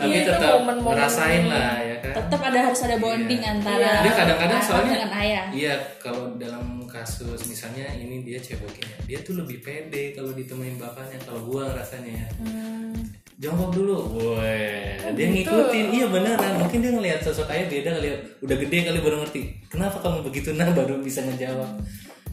tapi 0.00 0.16
Iya, 0.16 0.20
tetap 0.32 0.50
momen-momen 0.58 0.96
ngerasain 0.96 1.42
ini. 1.44 1.50
lah 1.52 1.76
ya 1.84 1.89
kan? 2.00 2.14
Tetap 2.16 2.40
ada 2.42 2.58
harus 2.64 2.80
ada 2.82 2.96
bonding 2.96 3.38
Iya. 3.38 3.52
antara 3.52 3.90
dia 4.00 4.12
kadang-kadang 4.12 4.60
soalnya 4.60 4.92
dengan 4.96 5.12
ayah. 5.16 5.46
iya 5.50 5.74
kalau 5.96 6.34
dalam 6.34 6.64
kasus 6.84 7.40
misalnya 7.44 7.86
ini 7.94 8.20
dia 8.20 8.36
cebokinnya 8.36 8.98
dia 9.04 9.18
tuh 9.20 9.36
lebih 9.36 9.60
pede 9.60 10.10
kalau 10.10 10.32
ditemenin 10.32 10.74
bapaknya 10.74 11.20
kalau 11.22 11.40
gua 11.44 11.70
rasanya 11.70 12.12
ya. 12.16 12.28
Hmm. 12.40 12.92
jongkok 13.36 13.72
dulu. 13.72 13.96
Woi 14.20 15.00
dia 15.16 15.26
ngikutin. 15.28 15.86
Iya 15.90 16.06
beneran. 16.08 16.60
Mungkin 16.60 16.78
dia 16.80 16.92
ngelihat 16.92 17.20
sosok 17.20 17.48
ayah 17.48 17.66
beda 17.66 17.96
kali 17.96 18.08
ya. 18.08 18.16
udah 18.40 18.56
gede 18.58 18.78
kali 18.84 18.98
baru 19.00 19.16
ngerti 19.20 19.40
kenapa 19.66 19.96
kamu 19.96 20.28
begitu? 20.28 20.52
Nah 20.52 20.68
baru 20.70 21.00
bisa 21.00 21.24
ngejawab. 21.24 21.80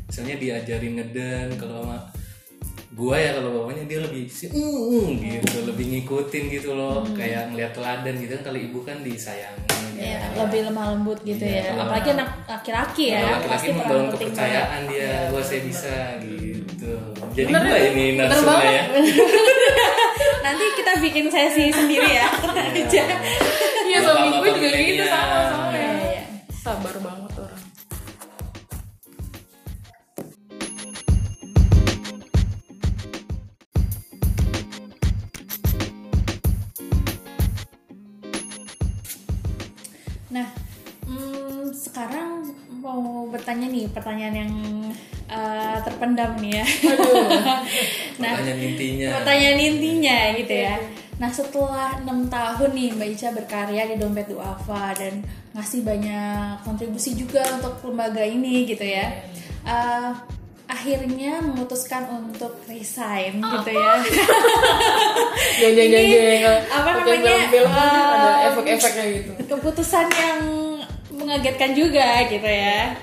Misalnya 0.08 0.36
diajarin 0.36 0.94
ngeden 0.96 1.48
kalau 1.56 1.84
sama 1.84 1.98
gua 2.92 3.14
ya 3.14 3.38
kalau 3.38 3.62
bapaknya 3.62 3.86
dia 3.86 4.00
lebih 4.02 4.26
si 4.26 4.50
"Mm, 4.50 4.58
mm," 4.58 5.08
gitu 5.22 5.70
lebih 5.70 5.77
ngikutin 6.08 6.44
gitu 6.50 6.70
loh 6.72 7.04
kayak 7.12 7.52
ngeliat 7.52 7.76
teladan 7.76 8.16
gitu 8.16 8.32
kan 8.34 8.44
kalau 8.46 8.56
ibu 8.58 8.80
kan 8.82 9.04
disayangin 9.04 9.60
gitu. 9.92 10.00
Ya, 10.00 10.24
lebih 10.38 10.62
lemah 10.64 10.94
lembut 10.94 11.20
gitu 11.22 11.42
Iya, 11.42 11.60
ya. 11.60 11.64
kalau- 11.68 11.84
Apalagi 11.84 12.10
anak 12.14 12.30
laki-laki 12.48 13.06
ya, 13.10 13.20
laki-laki 13.20 13.48
pasti 13.50 13.68
membangun 13.74 14.08
kepercayaan 14.14 14.82
dia 14.86 15.04
Iya, 15.04 15.18
gua 15.28 15.42
saya 15.44 15.62
bisa 15.62 15.94
gitu 16.22 16.92
jadi 17.34 17.50
Bener 17.50 17.62
gua 17.66 17.78
itu, 17.78 17.92
ini 17.92 18.06
banget. 18.16 18.32
ya 18.32 18.42
banget. 18.42 18.84
Nanti 20.46 20.66
kita 20.74 20.92
bikin 21.02 21.26
sesi 21.28 21.66
sendiri 21.70 22.08
ya. 22.14 22.28
aja. 22.78 23.04
Iya 23.84 23.98
suami 24.00 24.28
gue 24.38 24.52
juga 24.54 24.70
gitu 24.72 25.04
sama 25.04 25.38
sama 25.46 25.66
Iya, 25.70 25.82
ya. 25.82 25.92
iya. 26.08 26.22
Sabar 26.54 26.96
banget 26.96 27.17
nih 43.88 43.92
pertanyaan 43.96 44.36
yang 44.36 44.52
eh, 45.32 45.78
terpendam 45.88 46.36
nih 46.44 46.52
ya. 46.60 46.66
nah, 48.22 48.32
pertanyaan 48.36 48.62
intinya 48.68 49.08
pertanyaan 49.24 49.60
intinya 49.64 50.18
gitu 50.36 50.56
ya. 50.68 50.76
Nah 51.18 51.30
setelah 51.32 51.98
enam 52.04 52.28
tahun 52.28 52.70
nih 52.76 52.88
Mbak 52.94 53.10
Ica 53.16 53.30
berkarya 53.34 53.84
di 53.90 53.96
Dompet 53.96 54.28
Duafa 54.28 54.94
dan 54.94 55.24
ngasih 55.56 55.82
banyak 55.82 56.62
kontribusi 56.68 57.16
juga 57.16 57.42
untuk 57.58 57.80
lembaga 57.88 58.22
ini 58.22 58.68
gitu 58.68 58.86
ya. 58.86 59.24
Eh, 59.66 60.12
akhirnya 60.68 61.40
memutuskan 61.40 62.06
untuk 62.12 62.60
resign 62.68 63.40
gitu 63.40 63.72
ya. 63.72 63.92
Jeng 65.64 65.74
jeng 65.74 65.90
jeng 65.90 66.08
jeng. 66.12 66.42
apa 66.70 66.90
namanya, 67.02 67.50
Film-film 67.50 67.72
kan 67.72 67.90
ada 67.90 68.30
um, 68.30 68.48
efek-efeknya 68.52 69.06
gitu. 69.16 69.32
Keputusan 69.48 70.06
yang 70.12 70.40
mengagetkan 71.18 71.72
juga 71.74 72.28
gitu 72.30 72.46
ya. 72.46 72.94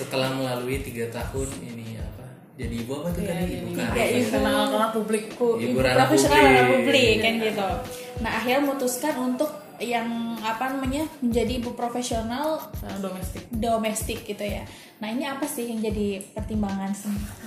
Setelah 0.00 0.32
melalui 0.32 0.80
tiga 0.80 1.06
tahun 1.10 1.48
ini 1.62 1.96
apa 1.96 2.24
jadi 2.56 2.74
ibu 2.78 2.92
apa 2.94 3.08
tuh 3.10 3.22
tadi 3.22 3.44
ibu 3.54 3.68
Iya, 3.70 3.86
karir 3.86 4.12
ibu. 4.18 4.30
Kenal 4.30 4.60
kenal 4.66 4.90
publik. 4.90 5.24
Ku- 5.32 5.56
Ibu 5.56 5.76
ranah 5.78 5.96
profesional 6.02 6.64
publik. 6.70 7.16
kan 7.18 7.32
gitu. 7.38 7.68
Nah 8.18 8.30
akhirnya 8.34 8.60
memutuskan 8.60 9.14
untuk 9.18 9.50
yang 9.78 10.08
apa 10.38 10.68
namanya 10.70 11.08
menjadi 11.18 11.52
ibu 11.56 11.72
profesional 11.72 12.60
domestik. 13.00 13.48
domestik 13.50 14.18
gitu 14.24 14.44
ya. 14.44 14.68
Nah 15.00 15.08
ini 15.08 15.24
apa 15.24 15.44
sih 15.44 15.72
yang 15.72 15.80
jadi 15.80 16.20
pertimbangan 16.30 16.92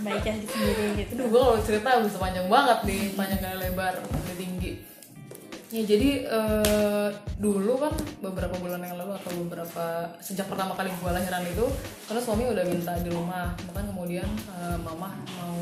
Ica 0.01 0.33
sendiri 0.33 0.85
gitu? 0.97 1.11
Aduh, 1.15 1.27
gue 1.29 1.41
kalau 1.43 1.57
cerita 1.61 1.89
bisa 2.01 2.17
panjang 2.17 2.49
banget 2.49 2.79
nih, 2.83 3.01
panjang 3.13 3.37
kali 3.39 3.57
lebar, 3.63 3.93
kali 4.01 4.33
tinggi. 4.35 4.71
Ya 5.73 5.81
jadi 5.81 6.21
eh, 6.29 7.09
dulu 7.41 7.81
kan 7.81 7.97
beberapa 8.21 8.53
bulan 8.61 8.77
yang 8.85 8.93
lalu 8.93 9.17
atau 9.17 9.33
beberapa 9.41 10.05
sejak 10.21 10.45
pertama 10.45 10.77
kali 10.77 10.93
gue 10.93 11.09
lahiran 11.09 11.41
itu, 11.49 11.65
karena 12.05 12.21
suami 12.21 12.45
udah 12.45 12.61
minta 12.61 12.93
di 13.01 13.09
rumah, 13.09 13.57
bahkan 13.65 13.89
kemudian 13.89 14.29
eh, 14.53 14.77
mama 14.85 15.17
mau 15.33 15.57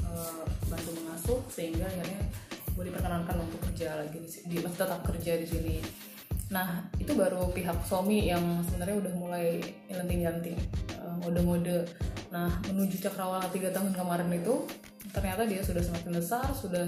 eh, 0.00 0.42
bantu 0.64 0.96
mengasuh 0.96 1.44
sehingga 1.52 1.84
akhirnya 1.84 2.24
gue 2.72 2.84
diperkenankan 2.88 3.36
untuk 3.36 3.60
kerja 3.68 4.00
lagi 4.00 4.16
di, 4.24 4.30
di 4.48 4.56
tetap 4.64 5.04
kerja 5.04 5.36
di 5.36 5.44
sini. 5.44 5.76
Nah 6.50 6.82
itu 6.98 7.14
baru 7.14 7.50
pihak 7.54 7.86
suami 7.86 8.26
yang 8.26 8.42
sebenarnya 8.66 8.96
udah 9.06 9.12
mulai 9.14 9.62
nyelenting-nyelenting, 9.86 10.58
eh, 10.98 11.14
ngode-ngode. 11.22 11.86
Nah 12.34 12.50
menuju 12.66 12.98
cakrawala 12.98 13.46
tiga 13.54 13.70
tahun 13.70 13.94
kemarin 13.94 14.30
itu 14.34 14.66
ternyata 15.14 15.46
dia 15.46 15.62
sudah 15.62 15.82
semakin 15.82 16.18
besar, 16.18 16.46
sudah 16.54 16.86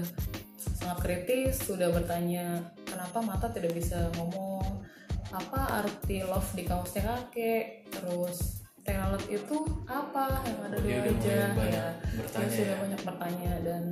sangat 0.59 0.99
kritis, 1.03 1.63
sudah 1.63 1.91
bertanya 1.91 2.59
kenapa 2.83 3.23
mata 3.23 3.47
tidak 3.51 3.75
bisa 3.75 4.11
ngomong, 4.19 4.83
apa 5.31 5.83
arti 5.83 6.23
love 6.23 6.47
di 6.55 6.63
kaosnya 6.67 7.03
kakek, 7.03 7.87
terus 7.91 8.63
tenalet 8.83 9.23
itu 9.31 9.63
apa 9.87 10.43
yang 10.43 10.59
ada 10.67 10.77
di 10.83 10.89
wajah, 10.91 11.47
ya. 11.71 11.87
Dia 12.35 12.47
sudah 12.51 12.75
ya. 12.75 12.81
banyak 12.83 13.01
bertanya 13.07 13.53
dan 13.63 13.83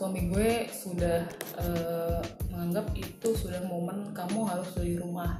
suami 0.00 0.32
gue 0.32 0.64
sudah 0.72 1.28
eh, 1.60 2.20
menganggap 2.48 2.88
itu 2.96 3.28
sudah 3.36 3.60
momen 3.68 4.16
kamu 4.16 4.48
harus 4.48 4.72
di 4.80 4.96
rumah. 4.96 5.36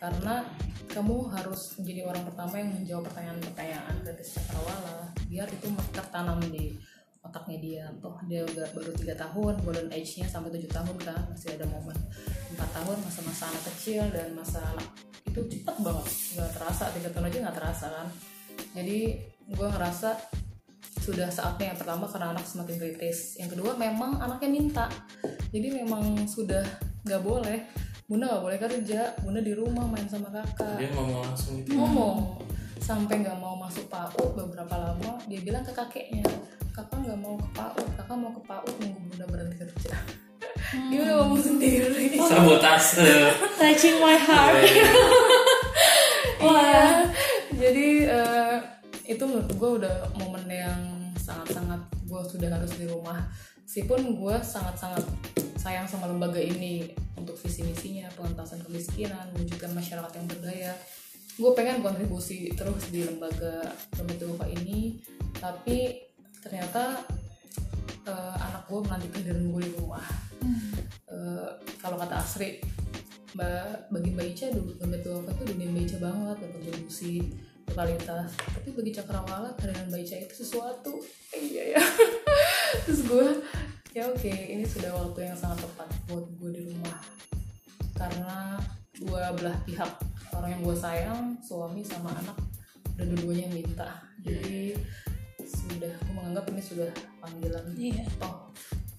Karena 0.00 0.48
kamu 0.88 1.28
harus 1.28 1.76
menjadi 1.76 2.08
orang 2.08 2.24
pertama 2.24 2.56
yang 2.56 2.72
menjawab 2.72 3.04
pertanyaan-pertanyaan 3.12 4.00
kritis 4.00 4.40
cakrawala 4.40 5.12
biar 5.28 5.44
itu 5.52 5.68
tertanam 5.92 6.40
di 6.40 6.72
otaknya 7.20 7.58
dia. 7.60 7.84
Toh 8.00 8.16
dia 8.24 8.48
udah 8.48 8.64
baru 8.72 8.96
tiga 8.96 9.12
tahun 9.12 9.54
golden 9.60 9.92
age-nya 9.92 10.24
sampai 10.24 10.56
tujuh 10.56 10.72
tahun 10.72 10.96
kan 11.04 11.28
masih 11.28 11.60
ada 11.60 11.68
momen. 11.68 11.98
Empat 12.56 12.70
tahun 12.80 12.96
masa-masa 13.04 13.52
anak 13.52 13.62
kecil 13.76 14.08
dan 14.08 14.32
masa 14.32 14.64
anak 14.72 14.88
itu 15.28 15.40
cepet 15.52 15.76
banget. 15.84 16.08
Nggak 16.32 16.50
terasa 16.56 16.84
tiga 16.96 17.08
tahun 17.12 17.28
aja 17.28 17.38
nggak 17.44 17.56
terasa 17.60 17.86
kan. 17.92 18.08
Jadi 18.72 18.98
gue 19.52 19.68
ngerasa 19.68 20.10
sudah 21.08 21.28
saatnya 21.32 21.72
yang 21.72 21.78
pertama 21.80 22.04
karena 22.04 22.36
anak 22.36 22.44
semakin 22.44 22.76
kritis. 22.76 23.40
Yang 23.40 23.56
kedua 23.56 23.72
memang 23.80 24.20
anaknya 24.20 24.50
minta. 24.52 24.86
Jadi 25.48 25.68
memang 25.72 26.28
sudah 26.28 26.60
nggak 27.08 27.22
boleh. 27.24 27.64
Bunda 28.04 28.28
nggak 28.28 28.44
boleh 28.44 28.58
kerja 28.60 29.00
bunda 29.24 29.40
di 29.40 29.52
rumah 29.56 29.88
main 29.88 30.04
sama 30.04 30.28
kakak. 30.28 30.76
Dia 30.76 30.92
ngomong 30.92 31.20
langsung 31.24 31.54
itu 31.64 31.72
ngomong. 31.72 32.44
Sampai 32.76 33.24
nggak 33.24 33.40
mau 33.40 33.56
masuk 33.56 33.88
PAUD 33.88 34.36
beberapa 34.36 34.76
lama 34.76 35.20
dia 35.28 35.40
bilang 35.44 35.64
ke 35.64 35.72
kakeknya 35.72 36.24
kakak 36.72 37.00
nggak 37.04 37.20
mau 37.20 37.36
ke 37.36 37.48
PAUD 37.56 37.86
kakak 38.00 38.16
mau 38.16 38.32
ke 38.32 38.42
PAUD 38.44 38.74
nunggu 38.80 39.00
bunda 39.08 39.24
berhenti 39.32 39.56
kerja. 39.64 39.92
Dia 40.92 40.98
udah 41.08 41.14
ngomong 41.24 41.40
sendiri. 41.40 42.20
Sabotase 42.20 43.32
Touching 43.56 43.96
my 44.04 44.16
heart. 44.16 44.60
Iya. 46.38 47.04
Jadi 47.58 47.88
eh, 48.06 48.56
itu 49.08 49.24
menurut 49.24 49.52
gue 49.56 49.70
udah 49.82 49.96
momen 50.20 50.44
yang 50.46 50.97
sangat-sangat 51.28 51.80
gue 52.08 52.20
sudah 52.24 52.48
harus 52.48 52.72
di 52.80 52.88
rumah. 52.88 53.28
Meskipun 53.68 54.16
gue 54.16 54.36
sangat-sangat 54.40 55.04
sayang 55.60 55.84
sama 55.84 56.08
lembaga 56.08 56.40
ini 56.40 56.88
untuk 57.20 57.36
visi 57.36 57.60
misinya 57.60 58.08
pengentasan 58.16 58.64
kemiskinan, 58.64 59.28
mewujudkan 59.36 59.76
masyarakat 59.76 60.12
yang 60.16 60.26
berdaya. 60.26 60.72
Gue 61.36 61.52
pengen 61.52 61.84
kontribusi 61.84 62.48
terus 62.56 62.88
di 62.88 63.04
lembaga 63.04 63.68
Dometufa 63.92 64.48
ini, 64.48 65.04
tapi 65.36 66.00
ternyata 66.40 67.04
eh, 68.08 68.34
anak 68.40 68.64
gue 68.64 68.80
menanti 68.80 69.06
kehadiran 69.12 69.52
gue 69.52 69.62
di 69.68 69.72
rumah. 69.76 70.06
Eh, 71.08 71.50
kalau 71.80 72.00
kata 72.00 72.24
Asri, 72.24 72.62
Mbak 73.36 73.92
bagi 73.92 74.10
Mbak 74.16 74.26
Ica 74.32 74.46
dulu 74.56 74.72
Dompet 74.80 75.00
Duafa 75.04 75.30
itu 75.36 75.44
dunia 75.52 75.68
Mbak 75.68 75.84
Ica 75.84 75.98
banget 76.00 76.36
berkontribusi 76.40 77.14
berkualitas 77.68 78.32
tapi 78.32 78.72
bagi 78.72 78.90
Cakrawala 78.96 79.52
kehadiran 79.60 79.92
Mbak 79.92 80.00
Ica 80.02 80.16
itu 80.24 80.34
sesuatu. 80.40 80.92
Eh, 81.36 81.40
iya 81.52 81.62
ya. 81.76 81.82
Terus 82.88 83.00
gue 83.04 83.28
ya 83.92 84.08
oke 84.08 84.32
ini 84.32 84.64
sudah 84.64 84.90
waktu 84.96 85.28
yang 85.28 85.36
sangat 85.36 85.68
tepat 85.68 85.88
buat 86.08 86.24
gue 86.40 86.50
di 86.56 86.62
rumah. 86.72 86.98
Karena 87.92 88.56
gue 88.96 89.22
belah 89.38 89.58
pihak 89.68 89.92
orang 90.32 90.50
yang 90.58 90.62
gue 90.64 90.76
sayang 90.76 91.20
suami 91.44 91.84
sama 91.84 92.10
anak 92.16 92.34
dan 92.96 93.12
dua-duanya 93.14 93.52
minta. 93.52 94.00
Jadi 94.24 94.74
sudah 95.44 95.92
gue 95.92 96.14
menganggap 96.16 96.48
ini 96.50 96.62
sudah 96.64 96.90
panggilan 97.20 97.64
Iya. 97.76 98.04
toh 98.16 98.48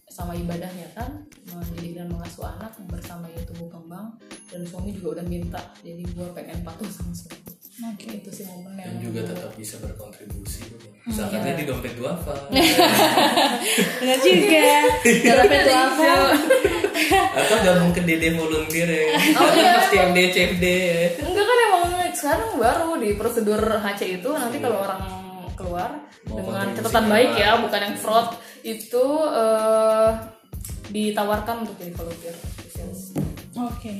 sama 0.08 0.36
ibadahnya 0.36 0.88
kan? 0.94 1.26
Mendidik 1.52 2.00
dan 2.00 2.12
mengasuh 2.12 2.48
anak 2.48 2.76
bersama 2.88 3.26
ia 3.32 3.42
tumbuh 3.44 3.72
kembang 3.72 4.14
dan 4.52 4.62
suami 4.64 4.94
juga 4.94 5.20
udah 5.20 5.26
minta. 5.28 5.62
Jadi 5.82 6.04
gue 6.06 6.28
pengen 6.32 6.64
patuh 6.64 6.88
sama 6.88 7.12
suami 7.12 7.59
Oke. 7.80 8.08
itu 8.12 8.30
sih 8.30 8.46
momen 8.46 8.76
yang 8.76 8.92
dan 8.92 8.96
juga 9.00 9.22
tetap 9.26 9.52
bisa 9.56 9.80
berkontribusi 9.80 10.68
misalkan 11.06 11.40
dia 11.42 11.56
di 11.56 11.64
dompet 11.64 11.96
duafa 11.96 12.36
Benar 14.00 14.18
juga. 14.20 14.68
Dompet 15.02 15.64
Duafa. 15.66 16.12
atau 17.34 17.56
gabung 17.62 17.92
ke 17.92 18.02
DD 18.04 18.36
volunteer 18.36 18.86
ya 18.86 19.06
Oh, 19.34 19.50
iya. 19.50 19.72
pasti 19.80 19.96
MD 19.98 20.18
CFD 20.30 20.66
enggak 21.20 21.46
kan 21.46 21.58
emang 21.66 21.84
sekarang 22.12 22.50
baru 22.56 22.90
di 23.00 23.10
prosedur 23.16 23.58
HC 23.58 24.20
itu 24.20 24.30
nanti 24.30 24.58
kalau 24.60 24.84
orang 24.84 25.02
keluar 25.56 25.90
Mau 26.26 26.36
dengan 26.38 26.68
catatan 26.74 27.06
baik 27.08 27.32
ya 27.36 27.58
bukan 27.58 27.82
yang 27.82 27.96
fraud 27.96 28.28
itu 28.62 29.06
eh, 29.34 30.10
ditawarkan 30.90 31.64
untuk 31.64 31.76
jadi 31.78 31.94
volunteer 31.96 32.36
Oke. 33.60 33.94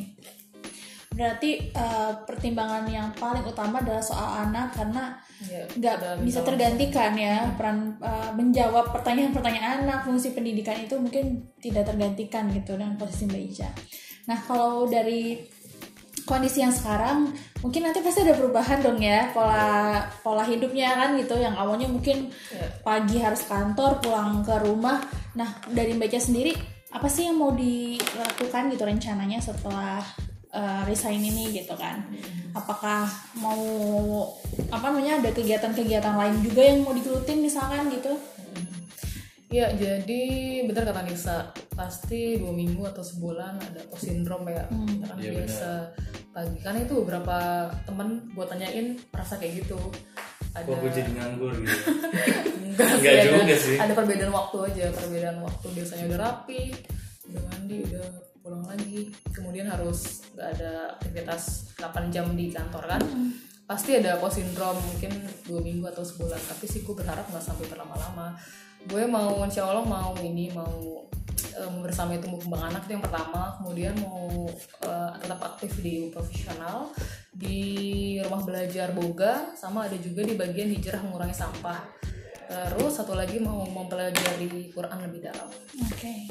Berarti 1.10 1.74
eh, 1.74 2.12
pertimbangan 2.24 2.86
yang 2.88 3.10
paling 3.18 3.44
utama 3.44 3.82
adalah 3.82 4.02
soal 4.02 4.48
anak 4.48 4.72
karena 4.78 5.18
Iya, 5.40 5.64
nggak 5.72 5.96
dan 6.04 6.18
bisa 6.28 6.44
tergantikan 6.44 7.16
ya 7.16 7.48
peran 7.56 7.96
eh, 8.04 8.32
menjawab 8.36 8.92
pertanyaan-pertanyaan 8.92 9.88
anak 9.88 10.04
fungsi 10.04 10.36
pendidikan 10.36 10.76
itu 10.80 11.00
mungkin 11.00 11.48
tidak 11.64 11.88
tergantikan 11.88 12.52
gitu 12.52 12.76
dengan 12.76 13.00
posisi 13.00 13.24
Mbak 13.24 13.44
Ica. 13.48 13.70
Nah 14.28 14.38
kalau 14.44 14.86
dari 14.86 15.40
kondisi 16.28 16.62
yang 16.62 16.70
sekarang 16.70 17.34
mungkin 17.66 17.90
nanti 17.90 18.06
pasti 18.06 18.22
ada 18.22 18.38
perubahan 18.38 18.86
dong 18.86 19.02
ya 19.02 19.34
pola 19.34 20.06
pola 20.22 20.46
hidupnya 20.46 20.94
kan 20.94 21.18
gitu 21.18 21.34
yang 21.42 21.58
awalnya 21.58 21.90
mungkin 21.90 22.30
Iya. 22.54 22.68
pagi 22.86 23.18
harus 23.18 23.48
kantor 23.50 23.98
pulang 23.98 24.46
ke 24.46 24.56
rumah. 24.62 25.02
Nah 25.34 25.50
dari 25.72 25.96
Mbak 25.98 26.08
Ica 26.14 26.20
sendiri 26.22 26.54
apa 26.92 27.08
sih 27.08 27.32
yang 27.32 27.40
mau 27.40 27.56
dilakukan 27.56 28.70
gitu 28.76 28.84
rencananya 28.86 29.40
setelah 29.40 30.04
eh, 30.50 30.82
resign 30.86 31.22
ini 31.22 31.54
gitu 31.54 31.74
kan? 31.76 32.06
Apakah 32.52 33.06
mau 33.38 33.62
apa 34.70 34.86
namanya 34.90 35.22
ada 35.22 35.30
kegiatan-kegiatan 35.30 36.16
lain 36.16 36.36
juga 36.42 36.62
yang 36.66 36.82
mau 36.82 36.94
digelutin 36.94 37.40
misalkan 37.40 37.90
gitu? 37.90 38.18
Iya, 39.50 39.74
jadi 39.74 40.22
benar 40.70 40.94
kata 40.94 41.10
Nisa, 41.10 41.50
pasti 41.74 42.38
dua 42.38 42.54
minggu 42.54 42.86
atau 42.86 43.02
sebulan 43.02 43.58
ada 43.58 43.82
post 43.90 44.06
syndrome 44.06 44.46
ya. 44.54 44.70
Karena 44.70 45.18
Iya, 45.18 45.32
biasa 45.42 45.70
pagi. 46.30 46.58
Karena 46.62 46.80
itu 46.86 46.94
beberapa 47.02 47.38
temen 47.82 48.30
gue 48.30 48.46
tanyain 48.46 48.88
merasa 49.10 49.42
kayak 49.42 49.66
gitu. 49.66 49.80
Ada 50.54 50.70
Kok 50.70 50.78
gue 50.86 50.92
jadi 50.94 51.12
nganggur 51.18 51.52
gitu. 51.66 51.74
enggak, 52.70 52.90
Enggak 52.94 53.14
sih, 53.18 53.26
juga 53.26 53.42
ada, 53.42 53.56
sih. 53.58 53.78
ada 53.82 53.94
perbedaan 53.98 54.34
waktu 54.38 54.58
aja, 54.70 54.86
perbedaan 54.94 55.38
waktu 55.42 55.68
biasanya 55.74 56.04
udah 56.14 56.20
rapi, 56.22 56.62
udah 57.34 57.42
mandi, 57.50 57.78
udah 57.90 58.06
pulang 58.50 58.66
lagi. 58.66 59.14
Kemudian 59.30 59.70
harus 59.70 60.26
nggak 60.34 60.50
ada 60.58 60.98
aktivitas 60.98 61.70
8 61.78 62.10
jam 62.10 62.34
di 62.34 62.50
kantor 62.50 62.90
kan. 62.90 63.02
Pasti 63.70 64.02
ada 64.02 64.18
post 64.18 64.42
syndrome 64.42 64.82
mungkin 64.82 65.14
dua 65.46 65.62
minggu 65.62 65.86
atau 65.94 66.02
sebulan. 66.02 66.42
Tapi 66.42 66.66
sih 66.66 66.82
gue 66.82 66.98
berharap 66.98 67.30
nggak 67.30 67.46
sampai 67.46 67.70
berlama-lama. 67.70 68.34
Gue 68.90 69.06
mau 69.06 69.46
insya 69.46 69.70
Allah 69.70 69.86
mau 69.86 70.18
ini 70.18 70.50
mau 70.50 71.06
eh, 71.54 71.70
membersamai 71.70 72.18
tumbuh 72.18 72.42
kembang 72.42 72.74
anak 72.74 72.90
itu 72.90 72.98
yang 72.98 73.06
pertama. 73.06 73.54
Kemudian 73.62 73.94
mau 74.02 74.50
eh, 74.82 75.12
tetap 75.22 75.40
aktif 75.54 75.78
di 75.86 76.10
profesional 76.10 76.90
di 77.30 78.18
rumah 78.26 78.42
belajar 78.42 78.90
boga 78.98 79.54
sama 79.54 79.86
ada 79.86 79.96
juga 80.02 80.26
di 80.26 80.34
bagian 80.34 80.74
hijrah 80.74 81.06
mengurangi 81.06 81.38
sampah. 81.38 82.10
Terus 82.50 82.98
satu 82.98 83.14
lagi 83.14 83.38
mau 83.38 83.62
mempelajari 83.62 84.74
Quran 84.74 84.98
lebih 85.06 85.30
dalam. 85.30 85.46
Oke, 85.86 86.26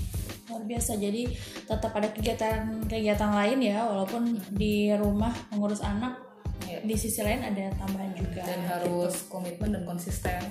luar 0.50 0.66
biasa. 0.66 0.98
Jadi 0.98 1.30
tetap 1.62 1.94
ada 1.94 2.10
kegiatan-kegiatan 2.10 3.30
lain 3.30 3.58
ya, 3.62 3.86
walaupun 3.86 4.34
di 4.50 4.90
rumah 4.98 5.30
mengurus 5.54 5.78
anak, 5.80 6.26
Ya. 6.66 6.82
di 6.84 6.92
sisi 6.98 7.22
lain 7.22 7.40
ada 7.40 7.70
tambahan 7.80 8.12
juga. 8.12 8.42
Dan 8.44 8.60
harus 8.66 9.24
komitmen 9.30 9.72
dan 9.72 9.86
konsisten. 9.86 10.42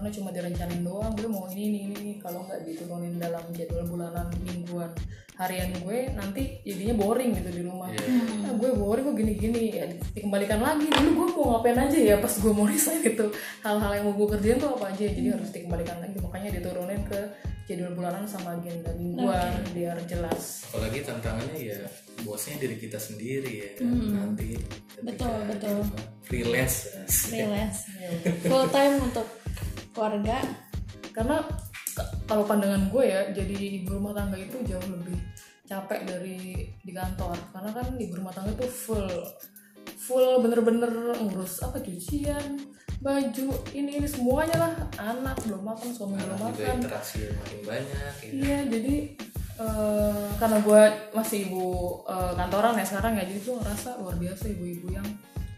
Karena 0.00 0.16
cuma 0.16 0.32
direncanain 0.32 0.80
doang, 0.80 1.12
gue 1.12 1.28
mau 1.28 1.44
ini, 1.52 1.76
ini, 1.76 1.92
ini. 1.92 2.12
Kalau 2.24 2.48
nggak 2.48 2.64
diturunin 2.64 3.20
dalam 3.20 3.44
jadwal 3.52 3.84
bulanan, 3.84 4.32
mingguan, 4.48 4.88
harian 5.36 5.76
gue, 5.76 6.08
nanti 6.16 6.56
jadinya 6.64 6.96
boring 6.96 7.36
gitu 7.36 7.52
di 7.52 7.62
rumah. 7.68 7.92
Nah, 7.92 8.56
gue 8.56 8.80
boring 8.80 9.12
kok 9.12 9.16
gini-gini. 9.20 9.76
Ya, 9.76 9.84
dikembalikan 10.16 10.64
lagi. 10.64 10.88
Dulu 10.88 11.10
gue 11.12 11.28
mau 11.36 11.44
ngapain 11.52 11.84
aja 11.84 11.98
ya 12.00 12.16
pas 12.16 12.32
gue 12.32 12.48
mau 12.48 12.64
resign 12.64 13.04
itu. 13.04 13.28
Hal-hal 13.60 14.00
yang 14.00 14.08
mau 14.08 14.16
gue 14.16 14.28
kerjain 14.40 14.56
tuh 14.56 14.72
apa 14.72 14.88
aja. 14.88 15.04
Jadi 15.04 15.28
harus 15.36 15.52
dikembalikan 15.52 16.00
lagi. 16.00 16.16
Makanya 16.16 16.48
diturunin 16.56 17.04
ke 17.04 17.20
jadwal 17.68 17.92
bulanan 17.92 18.24
sama 18.24 18.56
agenda 18.56 18.96
mingguan 18.96 19.52
biar 19.76 20.00
jelas. 20.08 20.64
Apalagi 20.72 21.04
tantangannya 21.04 21.60
ya 21.60 21.76
bosnya 22.24 22.56
diri 22.60 22.76
kita 22.76 23.00
sendiri 23.00 23.52
ya 23.64 23.70
kan 23.80 23.88
nanti 24.12 24.56
ketika 24.92 25.24
Betul, 25.24 25.36
betul. 25.48 25.76
freelance 26.20 26.92
freelance, 27.08 27.88
full 28.44 28.68
time 28.68 29.00
untuk 29.00 29.24
keluarga. 30.00 30.40
karena 31.10 31.36
kalau 32.24 32.46
pandangan 32.46 32.88
gue 32.88 33.04
ya 33.04 33.20
jadi 33.34 33.82
ibu 33.82 33.98
rumah 33.98 34.14
tangga 34.14 34.38
itu 34.38 34.56
jauh 34.64 34.88
lebih 34.88 35.18
capek 35.66 36.00
dari 36.06 36.66
di 36.80 36.92
kantor 36.94 37.36
karena 37.52 37.70
kan 37.74 37.86
ibu 37.98 38.14
rumah 38.16 38.32
tangga 38.32 38.54
itu 38.54 38.66
full 38.70 39.10
full 39.98 40.40
bener-bener 40.40 40.90
ngurus 41.18 41.62
apa 41.66 41.82
cucian 41.82 42.62
baju 43.00 43.48
ini 43.72 43.96
ini 43.96 44.08
semuanya 44.08 44.56
lah 44.60 44.72
anak 45.00 45.36
belum 45.48 45.62
makan 45.64 45.88
suami 45.88 46.20
belum 46.20 46.36
Anak 46.36 46.52
juga 46.52 46.64
makan 46.68 46.80
interaksi 46.84 47.18
makin 47.32 47.58
banyak 47.64 48.12
gitu. 48.20 48.32
iya 48.44 48.58
jadi 48.68 48.94
eh, 49.56 50.26
karena 50.36 50.58
gue 50.60 50.82
masih 51.16 51.38
ibu 51.48 51.64
eh, 52.04 52.32
kantoran 52.36 52.76
ya 52.76 52.84
sekarang 52.84 53.12
ya 53.16 53.24
jadi 53.24 53.40
gue 53.40 53.54
ngerasa 53.56 53.90
luar 54.04 54.16
biasa 54.20 54.44
ibu-ibu 54.52 54.86
yang 54.92 55.08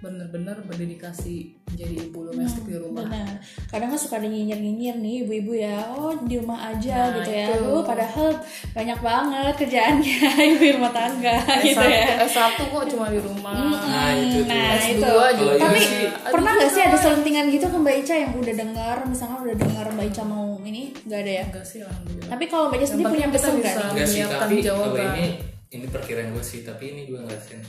bener-bener 0.02 0.58
berdedikasi 0.66 1.62
menjadi 1.70 1.94
ibu 2.04 2.26
domestik 2.26 2.66
di 2.66 2.74
rumah 2.74 3.06
Benar. 3.06 3.38
Kadang 3.70 3.88
kan 3.88 3.98
suka 3.98 4.18
ada 4.18 4.26
nyinyir-nyinyir 4.26 4.98
nih 4.98 5.14
ibu-ibu 5.22 5.52
ya. 5.54 5.78
Oh, 5.94 6.10
di 6.26 6.36
rumah 6.36 6.58
aja 6.68 7.08
Nah, 7.08 7.22
gitu 7.22 7.30
ya. 7.30 7.46
itu. 7.48 7.62
Aduh, 7.62 7.82
padahal 7.86 8.28
banyak 8.74 8.98
banget 8.98 9.54
kerjaannya 9.56 10.18
ibu 10.58 10.64
rumah 10.74 10.90
tangga 10.90 11.36
gitu 11.62 11.78
S1, 11.78 11.86
ya. 11.86 12.04
S1 12.26 12.58
kok 12.58 12.84
cuma 12.90 13.06
di 13.08 13.20
rumah 13.22 13.54
Nah 13.54 14.10
itu. 14.18 14.38
Nah, 14.42 14.74
S2 14.74 14.90
itu. 14.90 15.06
juga 15.38 15.54
Tapi 15.56 15.78
iya 15.78 15.86
sih, 15.86 16.06
pernah 16.28 16.50
nggak 16.52 16.70
sih 16.70 16.82
ada 16.82 16.98
selentingan 16.98 17.44
gitu 17.48 17.66
ke 17.70 17.76
Mbak 17.78 17.96
Ica 18.02 18.14
yang 18.18 18.32
udah 18.34 18.54
dengar, 18.58 18.96
misalnya 19.06 19.38
udah 19.38 19.56
dengar 19.56 19.86
Mbak 19.94 20.06
Ica 20.10 20.22
mau 20.26 20.58
ini, 20.62 20.82
nggak 21.06 21.20
ada 21.22 21.32
ya? 21.32 21.44
enggak 21.46 21.64
sih 21.64 21.78
alhamdulillah 21.80 22.28
Tapi 22.28 22.44
kalau 22.50 22.64
Mbak 22.66 22.78
Ica 22.82 22.86
sendiri 22.90 23.06
punya 23.08 23.26
pesan 23.30 23.52
nggak 23.54 23.72
nih? 23.72 23.86
Enggak 23.94 24.08
sih, 24.10 24.20
tapi 24.26 24.54
kalau 24.60 24.86
ini 24.98 25.26
ini 25.72 25.86
perkiraan 25.86 26.28
gue 26.34 26.44
sih, 26.44 26.60
tapi 26.60 26.84
ini 26.90 27.06
gue 27.06 27.16
ngerasain 27.16 27.62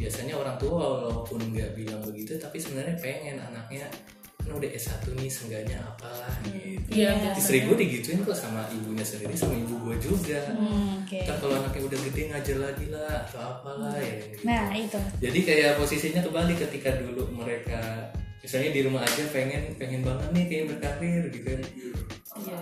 biasanya 0.00 0.34
orang 0.40 0.56
tua 0.56 0.80
walaupun 0.80 1.52
nggak 1.52 1.76
bilang 1.76 2.00
begitu, 2.00 2.40
tapi 2.40 2.56
sebenarnya 2.56 2.96
pengen 2.96 3.36
anaknya 3.36 3.84
kan 4.40 4.56
udah 4.56 4.72
S1 4.72 5.04
nih 5.20 5.28
seenggaknya 5.28 5.76
apalah 5.84 6.32
gitu. 6.48 6.88
Iya, 6.96 7.12
Istri 7.36 7.68
gue 7.68 7.76
digituin 7.76 8.24
kok 8.24 8.32
sama 8.32 8.64
ibunya 8.72 9.04
sendiri 9.04 9.36
sama 9.36 9.52
ibu 9.52 9.76
gue 9.84 9.96
juga. 10.00 10.40
Hmm, 10.56 11.04
Oke. 11.04 11.22
Kan 11.28 11.36
kalau 11.38 11.60
anaknya 11.60 11.84
udah 11.86 11.98
gede 12.08 12.22
ngajar 12.32 12.56
lagi 12.56 12.86
lah 12.88 13.28
atau 13.28 13.36
apalah 13.38 13.94
ya. 14.00 14.16
gitu. 14.16 14.42
Nah 14.48 14.72
itu. 14.72 14.98
Jadi 15.20 15.38
kayak 15.44 15.76
posisinya 15.76 16.24
kebalik 16.24 16.56
ketika 16.56 16.90
dulu 17.04 17.28
mereka 17.36 18.08
misalnya 18.40 18.70
di 18.70 18.80
rumah 18.82 19.02
aja 19.02 19.22
pengen 19.28 19.62
pengen 19.74 20.00
banget 20.00 20.28
nih 20.30 20.44
kayak 20.46 20.64
berkarir 20.70 21.22
gitu 21.28 21.46
kan. 21.46 21.60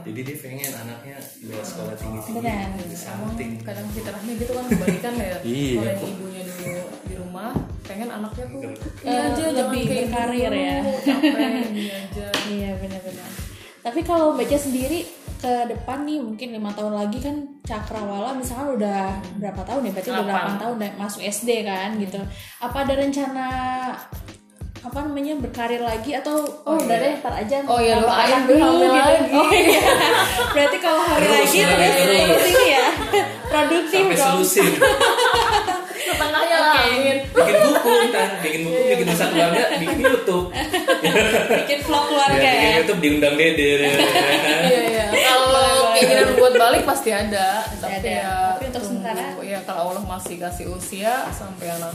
Jadi 0.00 0.20
dia 0.24 0.36
pengen 0.36 0.70
anaknya 0.74 1.16
udah 1.40 1.60
sekolah 1.62 1.94
tinggi 1.94 2.18
tinggi 2.20 2.40
Benar. 2.40 2.66
di 2.80 2.96
samping. 2.98 3.50
kadang 3.60 3.86
fitrahnya 3.88 4.32
gitu 4.34 4.52
kan 4.52 4.64
kebalikan 4.66 5.12
ya 5.14 5.36
Iya. 5.44 5.70
kalau 5.76 5.92
yang 5.92 6.02
ibunya 6.08 6.42
dulu 6.42 6.72
di 7.04 7.14
rumah 7.14 7.50
pengen 7.84 8.08
anaknya 8.08 8.44
tuh 8.48 8.58
ini 8.58 8.74
Eh, 9.04 9.12
aja 9.12 9.28
jangan 9.36 9.54
lebih 9.60 9.82
kayak 9.84 9.92
ibu 9.94 10.02
berkarir 10.08 10.50
dulu, 10.50 10.58
ya. 10.58 10.76
capek 10.98 11.50
ini 11.68 11.84
aja 11.86 12.26
Iya 12.48 12.70
benar-benar. 12.76 13.30
Tapi 13.78 14.00
kalau 14.02 14.26
baca 14.34 14.56
sendiri 14.58 14.98
ke 15.38 15.52
depan 15.68 15.98
nih 16.02 16.18
mungkin 16.18 16.48
lima 16.50 16.70
tahun 16.74 16.94
lagi 16.96 17.18
kan 17.22 17.36
cakrawala 17.62 18.34
misalkan 18.34 18.74
udah 18.74 19.00
berapa 19.38 19.62
tahun 19.62 19.82
ya? 19.84 19.92
Berarti 19.94 20.10
udah 20.10 20.24
Delapan. 20.24 20.50
8 20.50 20.60
tahun 20.60 20.72
udah 20.74 20.90
masuk 20.98 21.20
SD 21.22 21.50
kan 21.62 21.88
gitu. 21.96 22.18
Apa 22.58 22.82
ada 22.82 22.94
rencana 22.96 23.46
apa 24.88 24.98
namanya 25.02 25.36
berkarir 25.36 25.78
lagi 25.80 26.10
atau 26.12 26.40
oh, 26.62 26.76
udah 26.76 26.96
deh 26.96 27.12
ntar 27.18 27.34
aja 27.34 27.56
Oh 27.62 27.76
iya, 27.76 28.00
anak 28.00 28.40
gue 28.44 28.56
dulu 28.56 28.80
gitu. 28.80 28.88
lagi. 28.90 29.30
Oh 29.30 29.50
iya. 29.50 29.84
Berarti 30.48 30.76
kalau 30.78 31.02
hamil 31.02 31.22
Terus, 31.22 31.38
lagi 31.44 31.58
hamil 31.60 31.76
terus 31.84 31.96
terus. 32.00 32.48
ini 32.48 32.64
ya 32.66 32.86
produktif 33.46 34.00
Sampai 34.02 34.16
dong. 34.16 34.28
selusin. 34.34 34.68
setengahnya 35.98 36.56
lah 36.56 36.74
amin 36.88 37.16
bikin 37.28 37.56
buku 37.60 37.88
ntar, 38.08 38.28
bikin 38.40 38.60
buku, 38.64 38.80
bikin 38.88 39.04
nusa 39.04 39.24
keluarga, 39.28 39.62
bikin 39.76 39.98
YouTube. 40.00 40.46
Bikin 41.52 41.78
vlog 41.84 42.00
Ya, 42.00 42.08
keluarga 42.08 42.38
bikin 42.40 42.64
ya. 42.64 42.76
YouTube 42.80 43.00
diundang 43.00 43.34
Dede. 43.36 43.72
iya 44.64 44.80
iya 44.88 45.04
kalau 45.12 45.92
keinginan 45.92 46.28
buat 46.34 46.54
balik 46.54 46.82
pasti 46.82 47.10
ada 47.10 47.60
tapi 47.76 47.92
ada. 47.94 48.08
ya 48.08 48.32
Tapi 48.56 48.64
untuk 48.66 48.82
sementara? 48.82 49.24
ya 49.42 49.58
kalau 49.62 49.92
Allah 49.92 50.04
masih 50.06 50.36
kasih 50.38 50.66
usia 50.70 51.28
sampai 51.30 51.68
anak 51.70 51.92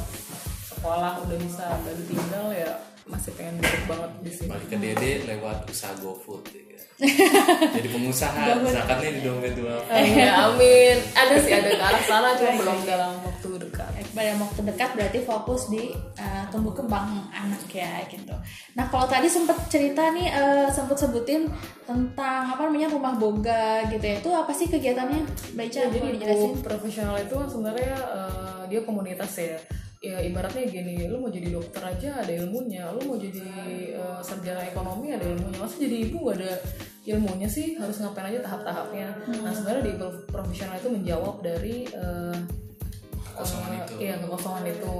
sekolah 0.83 1.15
udah 1.23 1.37
bisa 1.39 1.65
baru 1.87 2.01
tinggal 2.11 2.45
ya 2.51 2.71
masih 3.07 3.31
pengen 3.39 3.55
duduk 3.63 3.83
banget 3.87 4.11
di 4.19 4.31
sini 4.35 4.49
Balik 4.51 4.67
ke 4.67 4.77
Dede 4.83 5.11
lewat 5.31 5.57
usaha 5.71 5.95
GoFood. 6.03 6.43
Ya. 6.51 6.79
Jadi 7.79 7.87
pengusaha, 7.87 8.63
zakatnya 8.67 9.11
di 9.15 9.21
dompet 9.23 9.55
dua. 9.55 9.79
ya 9.91 10.51
amin 10.51 10.99
ada 11.15 11.35
sih 11.39 11.51
ada 11.55 11.71
ke 11.71 11.83
arah 11.83 12.03
sana 12.03 12.35
cuma 12.35 12.51
belum 12.59 12.79
dalam 12.83 13.11
waktu 13.23 13.49
dekat 13.63 13.91
pada 14.11 14.31
waktu 14.43 14.61
dekat 14.67 14.89
berarti 14.93 15.19
fokus 15.23 15.61
di 15.71 15.95
uh, 16.19 16.43
tumbuh 16.51 16.75
kembang 16.75 17.31
anak 17.31 17.63
ya 17.71 18.03
gitu. 18.11 18.35
Nah 18.75 18.85
kalau 18.91 19.07
tadi 19.07 19.31
sempat 19.31 19.55
cerita 19.71 20.11
nih 20.11 20.35
uh, 20.35 20.67
sempat 20.67 20.99
sebutin 20.99 21.47
tentang 21.87 22.43
apa 22.51 22.67
namanya 22.67 22.91
rumah 22.91 23.15
boga 23.15 23.87
gitu 23.87 24.03
ya. 24.03 24.19
Itu 24.19 24.35
apa 24.35 24.51
sih 24.51 24.67
kegiatannya? 24.67 25.23
Baca 25.55 25.79
Ya, 25.79 25.87
jadi 25.87 26.07
dijelasin? 26.19 26.59
profesional 26.59 27.15
itu 27.19 27.33
kan 27.35 27.47
sebenarnya 27.47 27.95
eh, 27.95 28.61
dia 28.67 28.81
komunitas 28.83 29.31
ya 29.39 29.57
ya 30.03 30.19
ibaratnya 30.19 30.67
gini 30.67 31.07
lu 31.07 31.23
mau 31.23 31.31
jadi 31.31 31.47
dokter 31.47 31.79
aja 31.79 32.19
ada 32.19 32.27
ilmunya 32.35 32.91
lu 32.91 33.07
mau 33.07 33.15
jadi 33.15 33.39
eh, 33.95 34.19
sarjana 34.19 34.67
ekonomi 34.67 35.15
ada 35.15 35.23
ilmunya 35.23 35.63
masa 35.63 35.79
jadi 35.79 36.11
ibu 36.11 36.27
gak 36.27 36.43
ada 36.43 36.53
ilmunya 37.03 37.47
sih? 37.51 37.75
Harus 37.75 37.99
ngapain 37.99 38.31
aja 38.31 38.39
tahap-tahapnya. 38.43 39.07
Nah 39.43 39.51
sebenarnya 39.51 39.83
di 39.91 39.93
profesional 40.27 40.79
itu 40.79 40.89
menjawab 40.91 41.43
dari 41.43 41.87
eh, 41.87 42.37
kosongan 43.35 43.71
eh, 43.75 43.79
itu. 43.83 43.93
iya 44.03 44.15
kekosongan 44.19 44.65
itu. 44.71 44.97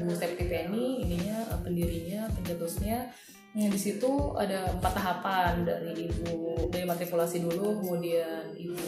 Ibu 0.00 0.16
Septi 0.16 0.44
Penny 0.48 1.04
ininya 1.04 1.44
pendirinya 1.60 2.24
pencetusnya 2.32 3.12
Nah, 3.50 3.66
di 3.66 3.80
situ 3.82 4.38
ada 4.38 4.70
empat 4.78 4.94
tahapan 4.94 5.66
dari 5.66 6.06
ibu 6.06 6.54
dari 6.70 6.86
matrikulasi 6.86 7.42
dulu, 7.42 7.82
kemudian 7.82 8.54
ibu 8.54 8.78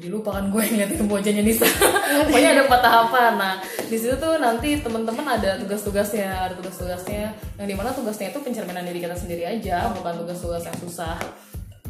jadi 0.00 0.16
lupa 0.16 0.32
kan 0.32 0.48
gue 0.48 0.64
ngeliatin 0.64 1.04
wajahnya 1.04 1.44
Nisa. 1.44 1.68
Pokoknya 2.32 2.56
ada 2.56 2.62
empat 2.64 2.80
tahapan. 2.80 3.32
Nah, 3.36 3.54
di 3.84 3.96
situ 4.00 4.16
tuh 4.16 4.40
nanti 4.40 4.80
teman-teman 4.80 5.36
ada 5.36 5.60
tugas-tugasnya, 5.60 6.48
ada 6.48 6.56
tugas-tugasnya 6.56 7.36
yang 7.60 7.68
di 7.68 7.76
mana 7.76 7.92
tugasnya 7.92 8.32
itu 8.32 8.40
pencerminan 8.40 8.88
diri 8.88 9.04
kita 9.04 9.12
sendiri 9.12 9.44
aja, 9.44 9.92
bukan 9.92 10.24
tugas-tugas 10.24 10.64
yang 10.64 10.78
susah. 10.80 11.20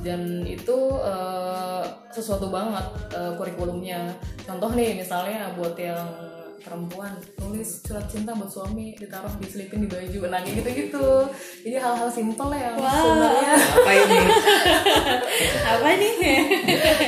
Dan 0.03 0.43
itu 0.43 0.99
eh, 1.07 1.83
sesuatu 2.11 2.51
banget 2.51 2.83
eh, 3.15 3.31
kurikulumnya. 3.39 4.11
Contoh 4.43 4.75
nih, 4.75 4.99
misalnya 4.99 5.55
buat 5.55 5.79
yang 5.79 6.03
perempuan 6.61 7.17
nulis 7.41 7.83
surat 7.83 8.07
cinta 8.07 8.37
buat 8.37 8.49
suami 8.53 8.95
ditaruh 8.97 9.33
diselipin 9.41 9.85
di 9.85 9.89
baju 9.91 10.19
nah 10.31 10.41
kayak 10.45 10.63
gitu-gitu. 10.63 11.09
Jadi 11.67 11.77
hal-hal 11.77 12.09
simpel 12.13 12.49
yang 12.55 12.77
sebenarnya. 12.79 13.55
Apa 13.57 13.91
ini? 13.93 14.19
Apa 15.73 15.89
nih? 15.97 16.15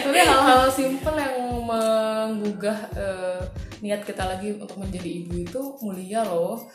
sebenarnya 0.03 0.27
hal-hal 0.27 0.63
simpel 0.73 1.15
yang 1.15 1.37
menggugah 1.63 2.79
eh, 2.97 3.41
niat 3.85 4.03
kita 4.03 4.25
lagi 4.27 4.57
untuk 4.57 4.81
menjadi 4.81 5.11
ibu 5.23 5.35
itu 5.45 5.61
mulia 5.85 6.27
loh. 6.27 6.67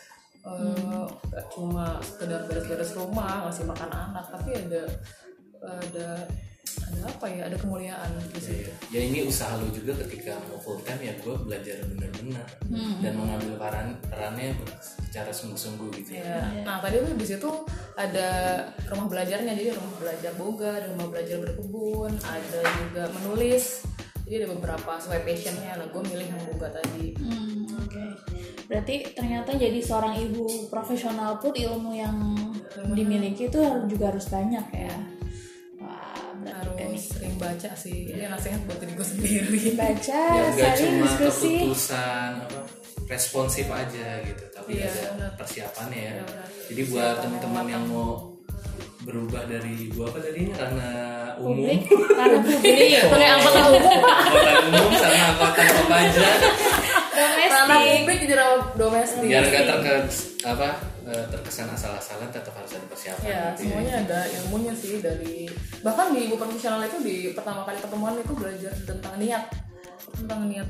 Eh, 0.48 1.04
nggak 1.28 1.46
cuma 1.52 2.00
sekedar 2.00 2.48
beres-beres 2.48 2.96
rumah 2.96 3.44
ngasih 3.44 3.68
makan 3.68 3.92
anak 3.92 4.26
tapi 4.32 4.56
ada 4.56 4.88
ada 5.60 6.24
ada 6.84 7.02
apa 7.10 7.26
ya 7.26 7.42
ada 7.50 7.58
kemuliaan 7.58 8.12
di 8.32 8.42
situ 8.42 8.72
ya 8.94 9.00
ini 9.02 9.26
usaha 9.26 9.58
lu 9.58 9.72
juga 9.74 9.98
ketika 10.06 10.38
mau 10.48 10.60
full 10.62 10.80
time 10.86 11.02
ya 11.02 11.14
gue 11.18 11.36
belajar 11.46 11.82
bener-bener 11.90 12.48
dan 13.02 13.14
mengambil 13.18 13.58
peran 13.58 13.88
perannya 14.06 14.54
secara 15.18 15.34
sungguh-sungguh 15.34 15.90
gitu 16.04 16.22
ya. 16.22 16.30
Ya. 16.30 16.62
Nah 16.62 16.78
tadi 16.78 17.02
tuh 17.02 17.16
di 17.18 17.26
situ 17.26 17.50
ada 17.98 18.30
rumah 18.86 19.10
belajarnya 19.10 19.50
jadi 19.58 19.74
rumah 19.74 19.98
belajar 19.98 20.32
boga, 20.38 20.72
ada 20.78 20.88
rumah 20.94 21.08
belajar 21.10 21.38
berkebun, 21.42 22.12
ada 22.22 22.60
juga 22.62 23.04
menulis. 23.18 23.82
Jadi 24.28 24.44
ada 24.44 24.48
beberapa 24.54 24.92
sesuai 25.00 25.24
passionnya. 25.24 25.80
Nah 25.80 25.88
gue 25.90 26.04
milih 26.06 26.28
yang 26.28 26.42
boga 26.52 26.68
tadi. 26.70 27.16
Hmm, 27.18 27.66
oke. 27.82 28.04
Berarti 28.70 29.16
ternyata 29.16 29.56
jadi 29.56 29.80
seorang 29.80 30.20
ibu 30.22 30.70
profesional 30.70 31.40
pun 31.42 31.56
ilmu 31.56 31.96
yang 31.96 32.18
dimiliki 32.94 33.50
itu 33.50 33.62
juga 33.88 34.14
harus 34.14 34.30
banyak 34.30 34.68
ya. 34.76 34.96
Kan 36.50 36.88
Harus 36.88 37.04
sering 37.10 37.36
baca 37.36 37.70
sih. 37.74 37.98
Ini 38.10 38.24
nasihat 38.28 38.60
buat 38.64 38.78
diri 38.78 38.94
gue 38.94 39.08
sendiri. 39.08 39.62
baca, 39.80 40.22
ya 40.32 40.46
sering 40.74 40.78
cuma 40.96 41.06
diskusi. 41.06 41.52
keputusan 41.58 42.32
apa 42.42 42.60
responsif 43.08 43.66
aja 43.66 44.08
gitu 44.22 44.44
tapi 44.50 44.70
Iya, 44.76 44.86
ada 44.86 45.04
benar. 45.10 45.32
persiapannya 45.36 45.96
ya 45.98 46.12
Iya, 46.12 46.24
benar. 46.26 46.48
jadi 46.68 46.82
buat 46.88 47.16
teman-teman 47.18 47.66
yang 47.70 47.84
mau 47.88 48.10
berubah 49.00 49.44
dari 49.46 49.88
ibu 49.88 50.04
apa 50.04 50.20
tadi 50.20 50.52
karena 50.52 50.90
umum 51.38 51.56
Publik, 51.64 51.88
karena 51.88 52.38
publik, 52.38 52.92
Pakai 53.08 53.30
angkutan 53.32 53.64
umum. 53.66 53.96
angkutan 53.96 54.56
umum 54.68 54.92
sama 54.94 55.18
angkutan 55.26 55.68
apa 55.72 55.96
aja 55.98 56.26
domestik. 57.10 57.96
publik 57.96 58.20
jadi 58.26 58.46
domestik. 58.76 59.24
biar 59.24 59.44
nggak 59.46 59.64
terkes 59.66 60.16
apa 60.44 60.70
terkesan 61.12 61.72
asal-asalan 61.72 62.30
tetap 62.32 62.54
harus 62.58 62.72
ada 62.76 62.86
persiapan. 62.90 63.24
Ya, 63.24 63.28
gitu 63.30 63.38
ya. 63.38 63.46
semuanya 63.56 63.94
ada 64.04 64.20
ilmunya 64.28 64.74
sih 64.76 65.00
dari 65.00 65.48
bahkan 65.86 66.12
di 66.12 66.28
ibu 66.28 66.36
profesional 66.36 66.84
itu 66.84 67.00
di 67.00 67.16
pertama 67.32 67.64
kali 67.64 67.78
pertemuan 67.80 68.16
itu 68.20 68.34
belajar 68.36 68.74
tentang 68.84 69.14
niat. 69.16 69.44
Tentang 70.14 70.40
niat 70.50 70.70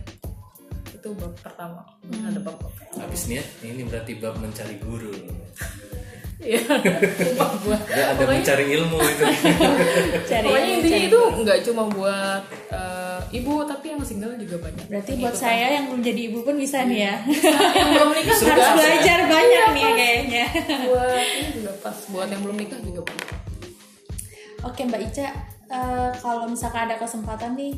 itu 0.93 1.09
bab 1.17 1.33
pertama. 1.39 1.81
Ada 2.05 2.39
bab 2.41 2.57
habis 2.97 3.29
niat 3.29 3.47
ini 3.61 3.85
berarti 3.85 4.17
bab 4.17 4.35
mencari 4.41 4.75
guru 4.81 5.13
Iya. 6.37 6.61
Nggak 6.61 8.07
ada 8.13 8.23
mencari 8.23 8.65
ilmu 8.71 8.93
itu 8.95 9.23
Cari 10.29 10.45
Pokoknya 10.45 10.69
intinya 10.71 10.93
cari- 10.93 11.09
itu 11.09 11.19
nggak 11.41 11.59
cuma 11.63 11.83
buat 11.87 12.41
eh, 12.69 13.19
ibu, 13.33 13.53
tapi 13.63 13.85
yang 13.89 14.01
single 14.01 14.37
juga 14.37 14.61
banyak. 14.61 14.85
Berarti 14.85 15.11
buat 15.17 15.33
saya 15.33 15.73
yang 15.73 15.89
belum 15.89 16.01
jadi 16.01 16.21
ibu 16.29 16.39
pun 16.41 16.55
bisa 16.55 16.85
nih 16.85 16.99
ya. 17.03 17.15
yang 17.73 17.89
belum 17.91 18.09
nikah 18.13 18.35
juga 18.39 18.51
Harus 18.53 18.63
pas. 18.63 18.77
belajar 18.77 19.19
banyak 19.25 19.65
nih 19.73 19.89
kayaknya. 19.91 20.45
Buat 20.85 21.09
ini 21.17 21.47
juga 21.53 21.71
pas. 21.79 21.97
Buat 22.07 22.27
yang 22.29 22.41
belum 22.41 22.57
nikah 22.57 22.79
juga 22.79 23.01
banyak. 23.03 23.29
Oke 24.59 24.81
Mbak 24.83 25.01
Ica, 25.03 25.27
eh, 25.67 26.09
kalau 26.17 26.45
misalkan 26.45 26.85
ada 26.85 26.95
kesempatan 26.95 27.53
nih, 27.53 27.73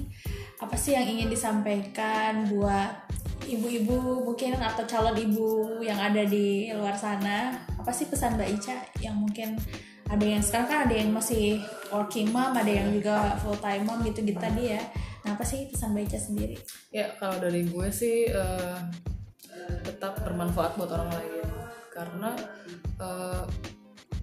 apa 0.59 0.75
sih 0.75 0.91
yang 0.91 1.07
ingin 1.07 1.27
disampaikan 1.27 2.43
buat 2.49 3.07
ibu-ibu 3.47 4.25
mungkin 4.25 4.57
atau 4.59 4.83
calon 4.83 5.15
ibu 5.15 5.79
yang 5.79 5.99
ada 5.99 6.25
di 6.25 6.73
luar 6.75 6.97
sana? 6.97 7.55
Apa 7.79 7.93
sih 7.93 8.09
pesan 8.09 8.35
Mbak 8.35 8.49
Ica 8.59 8.75
yang 8.99 9.15
mungkin 9.15 9.55
ada 10.09 10.25
yang 10.25 10.41
sekarang 10.41 10.67
kan 10.67 10.79
ada 10.89 10.95
yang 10.97 11.13
masih 11.13 11.61
working 11.93 12.33
mom, 12.33 12.51
ada 12.57 12.67
yang 12.67 12.89
juga 12.89 13.37
full 13.39 13.55
time 13.61 13.85
mom 13.85 14.01
gitu-gitu 14.01 14.41
tadi 14.41 14.73
ya. 14.73 14.81
Nah 15.23 15.37
apa 15.37 15.45
sih 15.45 15.69
pesan 15.69 15.93
Mbak 15.93 16.03
Ica 16.09 16.19
sendiri? 16.19 16.57
Ya 16.89 17.13
kalau 17.21 17.37
dari 17.37 17.63
gue 17.63 17.87
sih 17.93 18.27
eh, 18.27 18.79
tetap 19.85 20.19
bermanfaat 20.25 20.75
buat 20.75 20.89
orang 20.91 21.13
lain 21.13 21.45
karena 21.93 22.31
eh, 22.99 23.43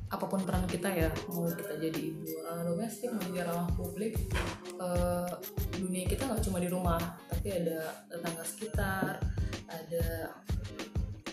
apa 0.06 0.24
pun 0.30 0.38
peran 0.46 0.62
kita 0.70 0.86
ya 0.86 1.10
mau 1.26 1.50
kita 1.50 1.82
jadi 1.82 1.98
ibu 1.98 2.22
ranah 2.46 2.62
domestik 2.62 3.10
mau 3.10 3.22
jadi 3.26 3.42
ranah 3.42 3.66
publik 3.74 4.14
eh, 4.78 5.30
dunia 5.82 6.06
kita 6.06 6.30
nggak 6.30 6.42
cuma 6.46 6.62
di 6.62 6.70
rumah 6.70 7.02
tapi 7.26 7.48
ada 7.50 8.06
tetangga 8.06 8.44
sekitar 8.46 9.18
ada 9.66 10.06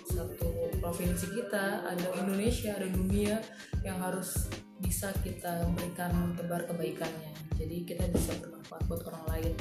satu 0.10 0.74
provinsi 0.82 1.26
kita 1.38 1.86
ada 1.86 2.08
Indonesia 2.18 2.74
ada 2.74 2.90
dunia 2.90 3.38
yang 3.86 4.02
harus 4.02 4.50
bisa 4.84 5.10
kita 5.24 5.64
berikan 5.74 6.36
tebar 6.36 6.68
kebaikannya. 6.68 7.32
Jadi 7.56 7.88
kita 7.88 8.04
bisa 8.12 8.36
bermanfaat 8.38 8.84
buat 8.92 9.02
orang 9.08 9.26
lain. 9.32 9.54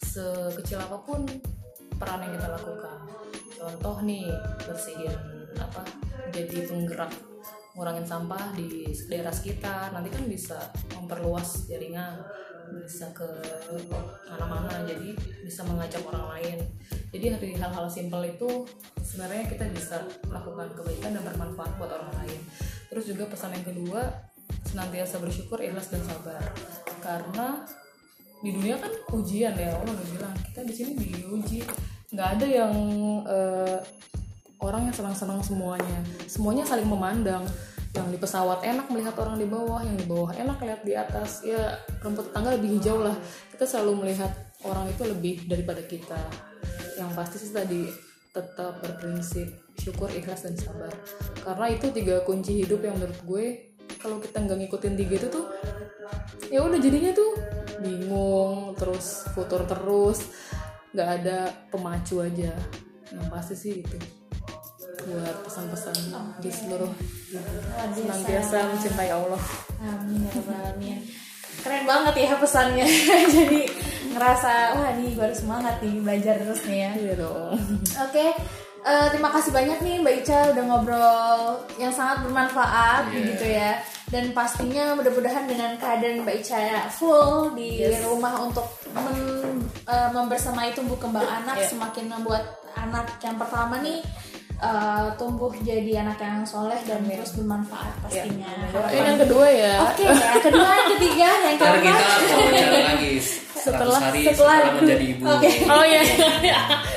Sekecil 0.00 0.78
apa 0.78 1.02
pun 1.02 1.26
peran 1.98 2.22
yang 2.22 2.32
kita 2.38 2.48
lakukan. 2.56 2.98
Contoh 3.58 3.96
nih 4.06 4.30
bersihin 4.64 5.18
apa 5.58 5.82
jadi 6.30 6.70
penggerak 6.70 7.10
ngurangin 7.78 8.02
sampah 8.02 8.58
di 8.58 8.90
daerah 9.06 9.30
sekitar. 9.30 9.94
Nanti 9.94 10.10
kan 10.10 10.26
bisa 10.26 10.58
memperluas 10.98 11.70
jaringan 11.70 12.18
bisa 12.84 13.08
ke 13.16 13.24
mana-mana 14.28 14.84
jadi 14.84 15.16
bisa 15.40 15.64
mengajak 15.64 16.04
orang 16.04 16.36
lain. 16.36 16.58
Jadi 17.08 17.24
dari 17.32 17.50
hal-hal 17.56 17.88
simpel 17.88 18.20
itu 18.28 18.68
sebenarnya 19.00 19.48
kita 19.48 19.64
bisa 19.72 20.04
melakukan 20.28 20.68
kebaikan 20.76 21.16
dan 21.16 21.22
bermanfaat 21.24 21.72
buat 21.80 21.88
orang 21.88 22.12
lain. 22.24 22.40
Terus 22.92 23.04
juga 23.08 23.24
pesan 23.32 23.56
yang 23.56 23.64
kedua 23.64 24.02
senantiasa 24.68 25.16
bersyukur 25.20 25.56
ikhlas 25.64 25.88
dan 25.88 26.04
sabar. 26.04 26.44
Karena 27.00 27.64
di 28.44 28.54
dunia 28.54 28.76
kan 28.76 28.92
ujian 29.16 29.56
ya 29.56 29.74
Allah 29.80 29.92
udah 29.96 30.08
bilang 30.12 30.34
kita 30.52 30.60
di 30.68 30.74
sini 30.76 30.92
diuji. 30.94 31.64
Nggak 32.12 32.28
ada 32.36 32.46
yang 32.46 32.72
eh, 33.24 33.78
orang 34.58 34.90
yang 34.90 34.94
senang-senang 34.94 35.40
semuanya. 35.42 35.98
Semuanya 36.26 36.64
saling 36.66 36.86
memandang. 36.86 37.46
Yang 37.96 38.06
di 38.14 38.18
pesawat 38.20 38.60
enak 38.62 38.86
melihat 38.92 39.16
orang 39.16 39.40
di 39.40 39.48
bawah 39.48 39.80
yang 39.80 39.96
di 39.96 40.06
bawah 40.06 40.30
enak 40.36 40.60
lihat 40.60 40.80
di 40.84 40.94
atas. 40.94 41.42
Ya 41.46 41.78
rumput 42.04 42.30
tetangga 42.30 42.54
lebih 42.58 42.78
hijau 42.78 43.00
lah. 43.00 43.16
Kita 43.54 43.64
selalu 43.64 44.06
melihat 44.06 44.30
orang 44.66 44.86
itu 44.90 45.02
lebih 45.06 45.34
daripada 45.48 45.82
kita. 45.82 46.20
Yang 46.98 47.10
pasti 47.14 47.36
sih 47.40 47.54
tadi 47.54 47.88
tetap 48.34 48.78
berprinsip 48.84 49.72
syukur 49.78 50.10
ikhlas 50.12 50.46
dan 50.46 50.54
sabar. 50.58 50.92
Karena 51.42 51.66
itu 51.72 51.86
tiga 51.94 52.22
kunci 52.22 52.60
hidup 52.60 52.84
yang 52.84 52.98
menurut 53.00 53.20
gue 53.24 53.46
kalau 53.98 54.22
kita 54.22 54.46
nggak 54.46 54.58
ngikutin 54.62 54.94
tiga 54.94 55.14
itu 55.18 55.28
tuh 55.32 55.46
ya 56.52 56.62
udah 56.62 56.78
jadinya 56.78 57.10
tuh 57.16 57.30
bingung 57.82 58.76
terus 58.76 59.26
futur 59.32 59.64
terus. 59.64 60.28
Nggak 60.92 61.08
ada 61.22 61.38
pemacu 61.72 62.20
aja. 62.20 62.52
Yang 63.08 63.26
pasti 63.32 63.54
sih 63.56 63.74
itu 63.80 64.17
buat 65.08 65.36
pesan-pesan 65.42 65.96
di 66.38 66.50
seluruh 66.50 66.92
senantiasa 67.94 68.56
mencintai 68.68 69.10
Allah 69.10 69.40
Amin 69.80 70.22
ya 70.24 70.32
alamin. 70.44 70.98
Keren 71.58 71.84
banget 71.84 72.14
ya 72.16 72.38
pesannya. 72.38 72.86
Jadi 73.34 73.66
ngerasa 74.08 74.52
wah 74.74 74.90
nih 74.94 75.10
gue 75.10 75.24
harus 75.24 75.38
semangat 75.38 75.74
nih 75.80 75.98
belajar 75.98 76.34
terus 76.38 76.62
nih 76.64 76.78
ya. 76.80 76.90
iya 76.96 77.14
dong 77.14 77.58
Oke, 77.98 78.26
eh, 78.80 79.06
terima 79.10 79.28
kasih 79.28 79.50
banyak 79.50 79.78
nih 79.78 79.94
Mbak 79.98 80.14
Ica 80.22 80.38
udah 80.54 80.64
ngobrol 80.64 81.40
yang 81.76 81.90
sangat 81.90 82.22
bermanfaat 82.22 83.10
Iya. 83.10 83.18
gitu 83.26 83.46
ya. 83.46 83.70
Dan 84.08 84.32
pastinya 84.32 84.96
mudah-mudahan 84.96 85.44
dengan 85.44 85.76
keadaan 85.76 86.22
Mbak 86.24 86.36
Ica 86.40 86.58
full 86.88 87.52
di 87.52 87.82
rumah 88.00 88.38
untuk 88.40 88.64
men- 88.94 89.66
eh, 89.84 90.10
membersamai 90.10 90.72
tumbuh 90.72 90.96
kembang 90.96 91.26
anak 91.26 91.58
Iya. 91.58 91.68
semakin 91.68 92.06
membuat 92.08 92.42
anak 92.74 93.18
yang 93.18 93.34
pertama 93.34 93.82
nih 93.82 93.98
eh, 94.58 95.06
tumbuh 95.14 95.52
jadi 95.58 95.92
anak 96.00 96.18
yang 96.18 96.42
soleh 96.42 96.78
dan 96.82 97.02
terus 97.04 97.32
bermanfaat 97.32 97.94
pastinya. 98.00 98.50
ini 98.88 99.06
yang 99.06 99.20
kedua 99.20 99.46
ya 99.46 99.74
Oke, 99.84 100.02
yang 100.02 100.42
kedua, 100.42 100.68
yang 100.68 100.90
ketiga, 100.94 101.28
yang 101.40 101.56
keempat. 101.60 102.18
kita 102.26 102.80
lagi 102.84 103.12
setelah 103.58 103.98
hari 104.00 104.22
setelah, 104.24 104.56
setelah 104.62 104.74
menjadi 104.76 105.04
ibu. 105.08 105.22
Oke. 105.26 105.50
Oh 105.66 105.82
iya, 105.82 106.02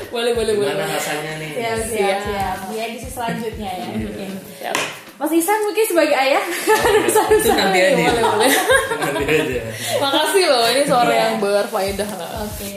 boleh 0.07 0.31
boleh 0.31 0.53
boleh. 0.55 0.71
Gimana 0.71 0.93
rasanya 0.93 1.31
nih? 1.37 1.49
Siap, 1.51 1.79
siap, 1.83 1.89
Siap. 1.91 2.19
siap. 2.23 2.55
Di 2.69 2.75
edisi 2.77 3.09
selanjutnya 3.09 3.69
ya. 3.71 3.87
Oke. 3.97 4.25
Siap. 4.61 4.75
Mas 5.17 5.29
Isan 5.31 5.59
mungkin 5.61 5.85
sebagai 5.85 6.17
ayah 6.17 6.41
harus 6.65 7.13
harus 7.13 7.43
Itu 7.43 7.53
nanti 7.53 7.77
aja. 7.77 7.93
Boleh 8.09 8.23
boleh. 8.25 8.51
Nanti 9.05 9.23
aja. 9.27 9.61
Makasih 9.99 10.45
loh, 10.47 10.65
ini 10.65 10.81
Iya. 10.81 11.13
yang 11.13 11.35
berfaedah. 11.37 12.09
Oke, 12.41 12.71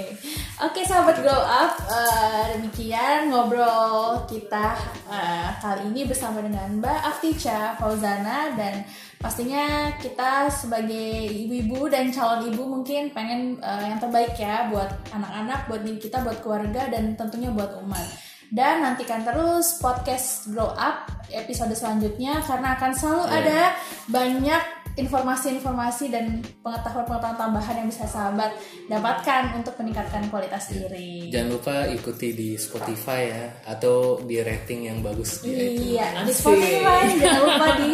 oke 0.62 0.80
sahabat 0.86 1.18
grow 1.18 1.42
up, 1.42 1.74
eh, 1.90 2.54
demikian 2.54 3.26
ngobrol 3.26 4.22
kita 4.30 4.78
eh, 5.10 5.50
kali 5.58 5.90
ini 5.90 6.06
bersama 6.06 6.38
dengan 6.38 6.78
Mbak 6.78 7.00
Afticha 7.02 7.74
Fauzana 7.74 8.54
dan 8.54 8.86
pastinya 9.18 9.90
kita 9.98 10.46
sebagai 10.54 11.26
ibu-ibu 11.26 11.90
dan 11.90 12.14
calon 12.14 12.54
ibu 12.54 12.62
mungkin 12.62 13.10
pengen 13.10 13.58
eh, 13.58 13.82
yang 13.90 13.98
terbaik 13.98 14.38
ya 14.38 14.70
buat 14.70 15.10
anak-anak, 15.10 15.66
buat 15.66 15.80
diri 15.82 15.98
kita, 15.98 16.22
buat 16.22 16.38
keluarga 16.38 16.86
dan 16.86 17.18
tentunya 17.18 17.50
buat 17.50 17.74
umat. 17.82 18.06
Dan 18.54 18.86
nantikan 18.86 19.26
terus 19.26 19.82
podcast 19.82 20.46
Grow 20.54 20.70
Up 20.78 21.10
episode 21.34 21.74
selanjutnya 21.74 22.38
karena 22.46 22.78
akan 22.78 22.92
selalu 22.94 23.24
ada 23.26 23.74
banyak 24.06 24.62
informasi-informasi 24.94 26.04
dan 26.14 26.38
pengetahuan-pengetahuan 26.62 27.34
tambahan 27.34 27.82
yang 27.82 27.88
bisa 27.90 28.06
sahabat 28.06 28.54
dapatkan 28.86 29.58
untuk 29.58 29.74
meningkatkan 29.82 30.30
kualitas 30.30 30.70
diri. 30.70 31.34
Jangan 31.34 31.50
lupa 31.50 31.74
ikuti 31.90 32.30
di 32.30 32.54
Spotify 32.54 33.20
ya 33.26 33.44
atau 33.74 34.22
di 34.22 34.38
rating 34.38 34.86
yang 34.86 34.98
bagus 35.02 35.42
di 35.42 35.50
iTunes. 35.50 35.82
Iya, 35.82 36.06
di. 36.22 36.32
Spotify 36.32 37.02
jangan 37.18 37.42
lupa 37.42 37.66
di 37.82 37.90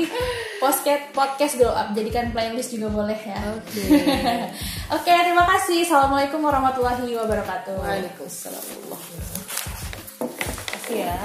podcast 0.61 1.05
podcast 1.17 1.55
Grow 1.57 1.73
Up 1.73 1.89
jadikan 1.97 2.29
playlist 2.37 2.77
juga 2.77 2.93
boleh 2.93 3.17
ya. 3.17 3.41
Oke. 3.57 3.81
Oke, 5.01 5.13
terima 5.25 5.49
kasih. 5.57 5.89
Assalamualaikum 5.89 6.45
warahmatullahi 6.45 7.17
wabarakatuh. 7.17 7.81
Waalaikumsalam. 7.81 8.61
Terima 8.61 8.97
kasih 10.69 10.97
ya. 11.01 11.17